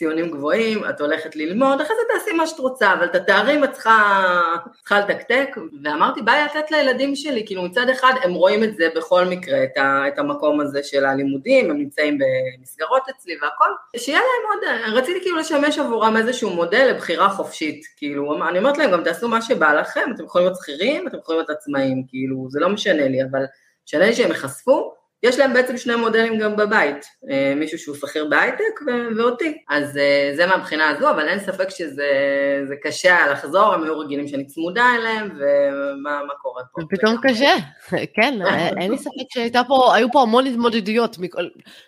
[0.00, 3.72] ציונים גבוהים, את הולכת ללמוד, אחרי זה תעשי מה שאת רוצה, אבל את התארים את
[3.72, 4.32] צריכה,
[4.80, 9.24] צריכה לתקתק, ואמרתי, ביי לתת לילדים שלי, כאילו מצד אחד הם רואים את זה בכל
[9.24, 14.52] מקרה, את, ה, את המקום הזה של הלימודים, הם נמצאים במסגרות אצלי והכל, שיהיה להם
[14.52, 19.28] עוד, רציתי כאילו לשמש עבורם איזשהו מודל לבחירה חופשית, כאילו, אני אומרת להם, גם תעשו
[19.28, 23.08] מה שבא לכם, אתם יכולים להיות שכירים, אתם יכולים להיות עצמאים, כאילו, זה לא משנה
[23.08, 23.44] לי, אבל
[23.86, 28.26] משנה לי שהם ייחשפו, יש להם בעצם שני מודלים גם בבית, אה, מישהו שהוא שכיר
[28.30, 28.80] בהייטק
[29.16, 29.58] ואותי.
[29.68, 34.46] אז אה, זה מהבחינה הזו, אבל אין ספק שזה קשה לחזור, הם היו רגילים שאני
[34.46, 36.82] צמודה אליהם, ומה קורה פה.
[36.90, 37.52] פתאום קשה,
[38.16, 41.16] כן, אה, אין לי ספק שהיו פה המון התמודדויות,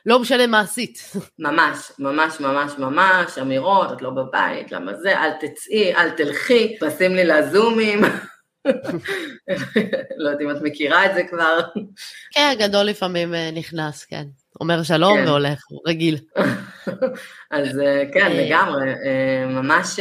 [0.06, 0.98] לא משנה מה עשית.
[1.38, 7.14] ממש, ממש, ממש, ממש, אמירות, את לא בבית, למה זה, אל תצאי, אל תלכי, תשים
[7.14, 8.00] לי לזומים.
[10.16, 11.60] לא יודעת אם את מכירה את זה כבר.
[12.34, 14.24] כן, גדול לפעמים אה, נכנס, כן.
[14.60, 15.28] אומר שלום כן.
[15.28, 16.18] והולך, רגיל.
[17.50, 18.44] אז אה, כן, אה.
[18.46, 18.92] לגמרי,
[19.46, 20.00] ממש,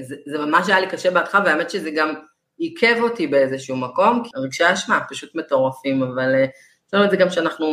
[0.00, 2.14] זה, זה ממש היה לי קשה בהתחלה, והאמת שזה גם
[2.58, 7.66] עיכב אותי באיזשהו מקום, רגשי אשמה פשוט מטורפים, אבל יש לנו את זה גם שאנחנו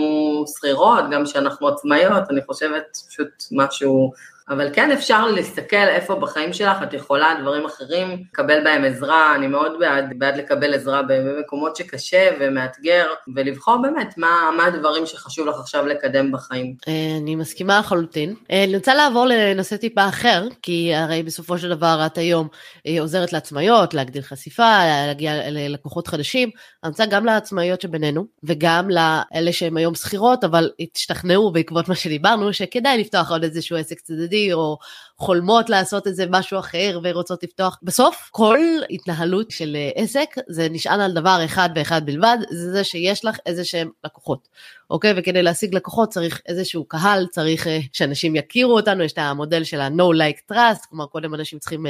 [0.57, 4.11] שכירות, גם שאנחנו עצמאיות, אני חושבת פשוט משהו
[4.49, 9.47] אבל כן אפשר להסתכל איפה בחיים שלך את יכולה דברים אחרים, לקבל בהם עזרה, אני
[9.47, 15.55] מאוד בעד, בעד לקבל עזרה במקומות שקשה ומאתגר, ולבחור באמת מה, מה הדברים שחשוב לך
[15.59, 16.75] עכשיו לקדם בחיים.
[16.87, 18.35] אה, אני מסכימה לחלוטין.
[18.51, 22.47] אה, אני רוצה לעבור לנושא טיפה אחר, כי הרי בסופו של דבר את היום
[22.87, 26.49] אה, עוזרת לעצמאיות, להגדיל חשיפה, להגיע ללקוחות חדשים.
[26.83, 32.53] אני רוצה גם לעצמאיות שבינינו, וגם לאלה שהם היום שכירות, אבל השתכנעו בעקבות מה שדיברנו,
[32.53, 34.38] שכדאי לפתוח עוד איזשהו עסק צדדי.
[34.53, 34.77] או
[35.19, 37.79] חולמות לעשות איזה משהו אחר ורוצות לפתוח.
[37.83, 42.83] בסוף כל התנהלות של אה, עסק זה נשען על דבר אחד ואחד בלבד, זה זה
[42.83, 44.47] שיש לך איזה שהם לקוחות,
[44.89, 45.13] אוקיי?
[45.17, 49.81] וכדי להשיג לקוחות צריך איזשהו קהל, צריך uh, שאנשים יכירו אותנו, יש את המודל של
[49.81, 51.89] ה-No like trust, כלומר קודם אנשים צריכים uh,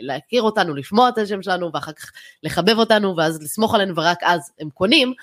[0.00, 4.52] להכיר אותנו, לשמוע את השם שלנו ואחר כך לחבב אותנו ואז לסמוך עלינו ורק אז
[4.60, 5.14] הם קונים.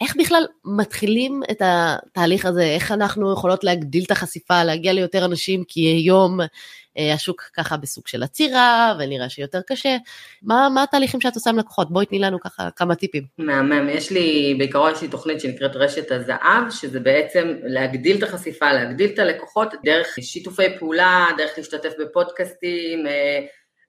[0.00, 5.64] איך בכלל מתחילים את התהליך הזה, איך אנחנו יכולות להגדיל את החשיפה, להגיע ליותר אנשים,
[5.68, 6.40] כי היום
[6.98, 9.96] אה, השוק ככה בסוג של עצירה, ונראה שיותר קשה.
[10.42, 11.90] מה, מה התהליכים שאת עושה עם לקוחות?
[11.90, 13.24] בואי תני לנו ככה כמה טיפים.
[13.38, 18.72] מהמם, יש לי, בעיקרון יש לי תוכנית שנקראת רשת הזהב, שזה בעצם להגדיל את החשיפה,
[18.72, 23.40] להגדיל את הלקוחות דרך שיתופי פעולה, דרך להשתתף בפודקאסטים, אה,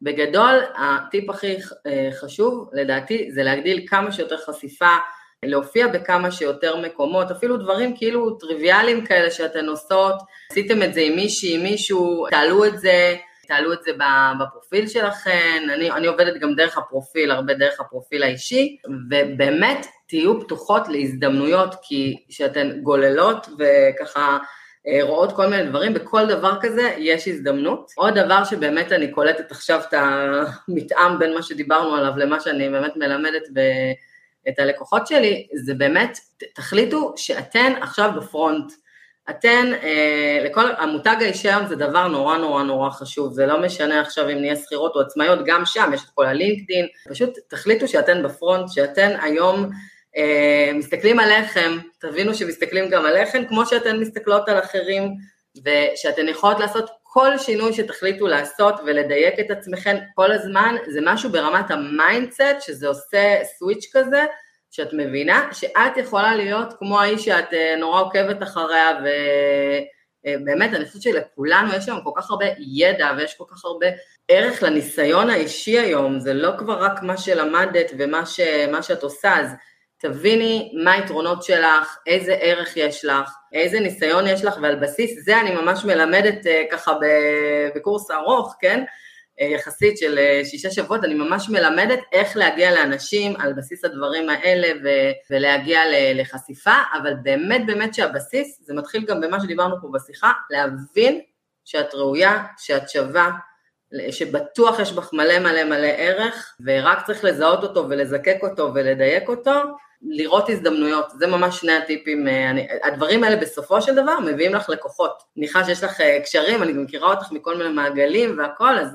[0.01, 1.55] בגדול, הטיפ הכי
[1.87, 4.95] אה, חשוב לדעתי זה להגדיל כמה שיותר חשיפה,
[5.43, 10.15] להופיע בכמה שיותר מקומות, אפילו דברים כאילו טריוויאליים כאלה שאתן עושות,
[10.51, 13.15] עשיתם את זה עם מישהי, עם מישהו, תעלו את זה,
[13.47, 13.91] תעלו את זה
[14.39, 18.77] בפרופיל שלכם, אני, אני עובדת גם דרך הפרופיל, הרבה דרך הפרופיל האישי,
[19.09, 24.37] ובאמת תהיו פתוחות להזדמנויות, כי כשאתן גוללות וככה
[24.87, 27.91] אה, רואות כל מיני דברים, בכל דבר כזה יש הזדמנות.
[27.95, 32.95] עוד דבר שבאמת אני קולטת עכשיו את המתאם בין מה שדיברנו עליו למה שאני באמת
[32.95, 33.43] מלמדת.
[34.47, 36.19] את הלקוחות שלי, זה באמת,
[36.53, 38.71] תחליטו שאתן עכשיו ב front.
[39.29, 44.01] אתן, אה, לכל, המותג האישי היום זה דבר נורא נורא נורא חשוב, זה לא משנה
[44.01, 48.23] עכשיו אם נהיה שכירות או עצמאיות, גם שם יש את כל הלינקדין, פשוט תחליטו שאתן
[48.23, 49.69] ב front, שאתן היום
[50.17, 55.15] אה, מסתכלים עליכם, תבינו שמסתכלים גם עליכם, כמו שאתן מסתכלות על אחרים,
[55.65, 61.71] ושאתן יכולות לעשות כל שינוי שתחליטו לעשות ולדייק את עצמכם כל הזמן, זה משהו ברמת
[61.71, 64.25] ה mindset, שזה עושה switch כזה,
[64.71, 68.89] שאת מבינה שאת יכולה להיות כמו האיש שאת אה, נורא עוקבת אחריה,
[70.25, 73.87] ובאמת, אני חושבת שלכולנו יש היום כל כך הרבה ידע ויש כל כך הרבה
[74.27, 78.39] ערך לניסיון האישי היום, זה לא כבר רק מה שלמדת ומה ש,
[78.81, 79.51] שאת עושה, אז
[79.97, 85.39] תביני מה היתרונות שלך, איזה ערך יש לך, איזה ניסיון יש לך, ועל בסיס זה
[85.39, 86.93] אני ממש מלמדת אה, ככה
[87.75, 88.83] בקורס ארוך, כן?
[89.41, 94.29] אה, יחסית של אה, שישה שבועות, אני ממש מלמדת איך להגיע לאנשים על בסיס הדברים
[94.29, 95.79] האלה ו- ולהגיע
[96.15, 101.21] לחשיפה, אבל באמת באמת שהבסיס, זה מתחיל גם במה שדיברנו פה בשיחה, להבין
[101.65, 103.31] שאת ראויה, שאת שווה,
[104.11, 109.51] שבטוח יש בך מלא מלא מלא ערך, ורק צריך לזהות אותו ולזקק אותו ולדייק אותו,
[110.01, 114.69] לראות הזדמנויות, זה ממש שני הטיפים, אה, אני, הדברים האלה בסופו של דבר מביאים לך
[114.69, 115.23] לקוחות.
[115.37, 118.87] מניחה שיש לך אה, קשרים, אני מכירה אותך מכל מיני מעגלים והכל, אז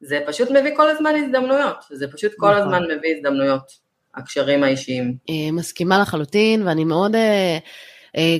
[0.00, 2.62] זה פשוט מביא כל הזמן הזדמנויות, זה פשוט כל נכון.
[2.62, 3.72] הזמן מביא הזדמנויות,
[4.14, 5.16] הקשרים האישיים.
[5.30, 7.16] אה, מסכימה לחלוטין, ואני מאוד...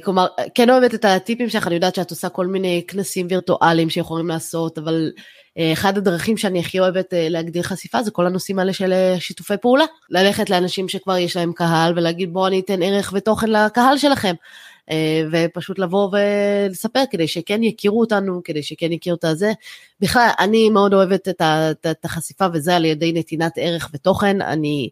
[0.04, 4.28] כלומר, כן אוהבת את הטיפים שלך, אני יודעת שאת עושה כל מיני כנסים וירטואליים שיכולים
[4.28, 5.10] לעשות, אבל
[5.72, 9.56] אחד הדרכים שאני הכי אוהבת אה, להגדיר חשיפה זה כל הנושאים האלה של אה, שיתופי
[9.56, 9.84] פעולה.
[10.10, 14.34] ללכת לאנשים שכבר יש להם קהל ולהגיד בואו אני אתן ערך ותוכן לקהל שלכם.
[14.90, 19.52] אה, ופשוט לבוא ולספר כדי שכן יכירו אותנו, כדי שכן יכירו את הזה.
[20.00, 24.42] בכלל, אני מאוד אוהבת את החשיפה וזה על ידי נתינת ערך ותוכן.
[24.42, 24.88] אני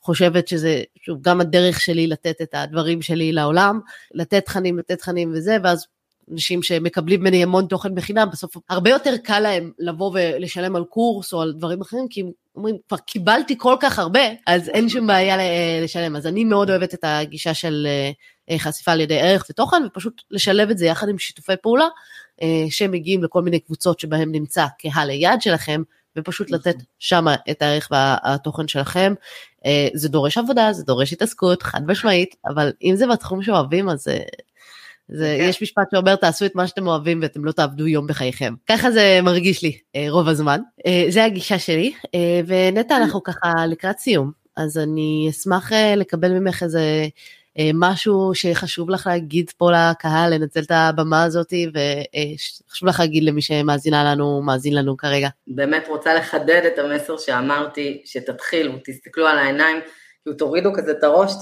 [0.00, 3.80] חושבת שזה, שוב, גם הדרך שלי לתת את הדברים שלי לעולם,
[4.14, 5.86] לתת תכנים, לתת תכנים וזה, ואז
[6.32, 11.32] אנשים שמקבלים ממני המון תוכן בחינם, בסוף הרבה יותר קל להם לבוא ולשלם על קורס
[11.32, 15.06] או על דברים אחרים, כי הם אומרים, כבר קיבלתי כל כך הרבה, אז אין שום
[15.06, 15.36] בעיה
[15.82, 16.16] לשלם.
[16.16, 17.86] אז אני מאוד אוהבת את הגישה של
[18.50, 21.86] אה, חשיפה על ידי ערך ותוכן, ופשוט לשלב את זה יחד עם שיתופי פעולה,
[22.42, 25.82] אה, שמגיעים לכל מיני קבוצות שבהם נמצא קהל היעד שלכם,
[26.16, 29.14] ופשוט לתת שם את הערך והתוכן שלכם.
[29.66, 34.08] אה, זה דורש עבודה, זה דורש התעסקות, חד משמעית, אבל אם זה בתחום שאוהבים, אז
[35.08, 35.46] זה, כן.
[35.48, 38.54] יש משפט שאומר תעשו את מה שאתם אוהבים ואתם לא תעבדו יום בחייכם.
[38.68, 40.60] ככה זה מרגיש לי אה, רוב הזמן.
[40.86, 46.62] אה, זה הגישה שלי, אה, ונטע אנחנו ככה לקראת סיום, אז אני אשמח לקבל ממך
[46.62, 46.80] איזה
[47.74, 51.52] משהו שחשוב לך להגיד פה לקהל, לנצל את הבמה הזאת,
[52.68, 55.28] וחשוב לך להגיד למי שמאזינה לנו, מאזין לנו כרגע.
[55.46, 59.76] באמת רוצה לחדד את המסר שאמרתי, שתתחילו, תסתכלו על העיניים,
[60.22, 61.32] כאילו תורידו כזה את הראש,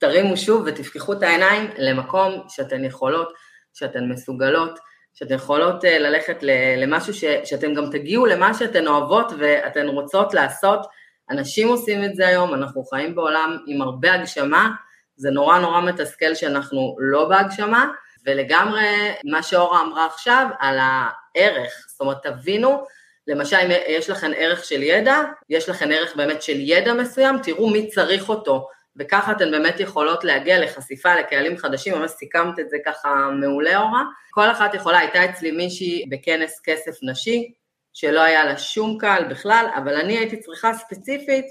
[0.00, 3.32] תרימו שוב ותפקחו את העיניים למקום שאתן יכולות,
[3.74, 4.78] שאתן מסוגלות,
[5.14, 6.36] שאתן יכולות אה, ללכת
[6.76, 10.86] למשהו ש, שאתן גם תגיעו למה שאתן אוהבות ואתן רוצות לעשות.
[11.30, 14.70] אנשים עושים את זה היום, אנחנו חיים בעולם עם הרבה הגשמה,
[15.16, 17.90] זה נורא נורא מתסכל שאנחנו לא בהגשמה,
[18.26, 22.84] ולגמרי מה שאורה אמרה עכשיו על הערך, זאת אומרת תבינו,
[23.26, 25.20] למשל אם יש לכם ערך של ידע,
[25.50, 28.68] יש לכם ערך באמת של ידע מסוים, תראו מי צריך אותו.
[29.00, 34.02] וככה אתן באמת יכולות להגיע לחשיפה לקהלים חדשים, ממש סיכמת את זה ככה מעולה אורה.
[34.30, 37.52] כל אחת יכולה, הייתה אצלי מישהי בכנס כסף נשי,
[37.92, 41.46] שלא היה לה שום קהל בכלל, אבל אני הייתי צריכה ספציפית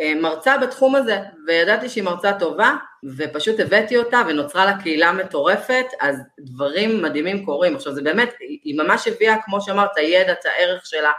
[0.00, 2.76] אה, מרצה בתחום הזה, וידעתי שהיא מרצה טובה,
[3.16, 7.76] ופשוט הבאתי אותה ונוצרה לה קהילה מטורפת, אז דברים מדהימים קורים.
[7.76, 11.12] עכשיו זה באמת, היא ממש הביאה, כמו שאמרת, הידע, את הערך שלה,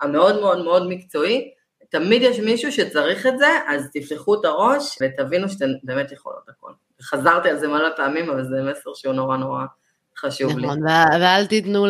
[0.00, 1.50] המאוד מאוד מאוד מקצועי,
[1.90, 6.72] תמיד יש מישהו שצריך את זה, אז תפתחו את הראש ותבינו שאתן באמת יכולות הכל.
[7.02, 9.64] חזרתי על זה מלא פעמים, אבל זה מסר שהוא נורא נורא
[10.18, 10.66] חשוב לי.
[10.66, 10.82] נכון,
[11.20, 11.86] ואל תיתנו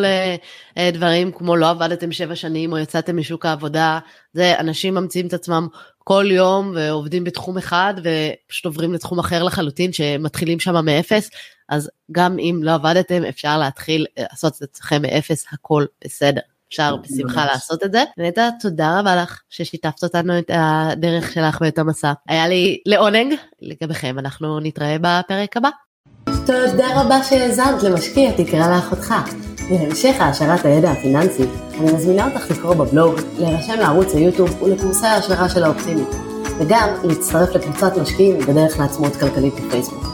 [0.76, 3.98] לדברים כמו לא עבדתם שבע שנים או יצאתם משוק העבודה,
[4.32, 5.66] זה אנשים ממציאים את עצמם
[5.98, 11.30] כל יום ועובדים בתחום אחד ופשוט עוברים לתחום אחר לחלוטין שמתחילים שם מאפס,
[11.68, 16.40] אז גם אם לא עבדתם אפשר להתחיל לעשות את עצמכם מאפס, הכל בסדר.
[16.70, 18.04] אפשר בשמחה לעשות את זה.
[18.18, 22.12] נטע, תודה רבה לך ששיתפת אותנו את הדרך שלך ואת המסע.
[22.28, 25.68] היה לי לעונג לגביכם, אנחנו נתראה בפרק הבא.
[26.46, 29.14] תודה רבה שהאזנת למשקיע תקרא לאחותך.
[29.70, 31.44] להמשך העשרת הידע הפיננסי,
[31.80, 36.08] אני מזמינה אותך לקרוא בבלוג, להירשם לערוץ היוטיוב ולקורסי ההשערה של האופטימית,
[36.58, 40.04] וגם להצטרף לקבוצת משקיעים בדרך לעצמאות כלכלית בפייסבוק.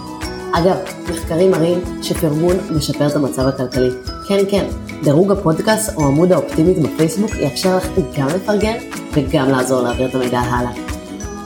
[0.55, 0.77] אגב,
[1.11, 3.91] מחקרים מראים שפרגון משפר את המצב הכלכלי.
[4.29, 4.67] כן, כן,
[5.03, 7.87] דירוג הפודקאסט או עמוד האופטימית בפייסבוק יאפשר לך
[8.19, 8.77] גם לפרגן
[9.13, 10.73] וגם לעזור להעביר את המידע הלאה.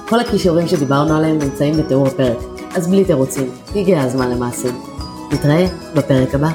[0.08, 2.38] כל הכישורים שדיברנו עליהם נמצאים בתיאור הפרק,
[2.74, 4.80] אז בלי תירוצים, הגיע הזמן למעשים.
[5.32, 6.50] נתראה בפרק הבא.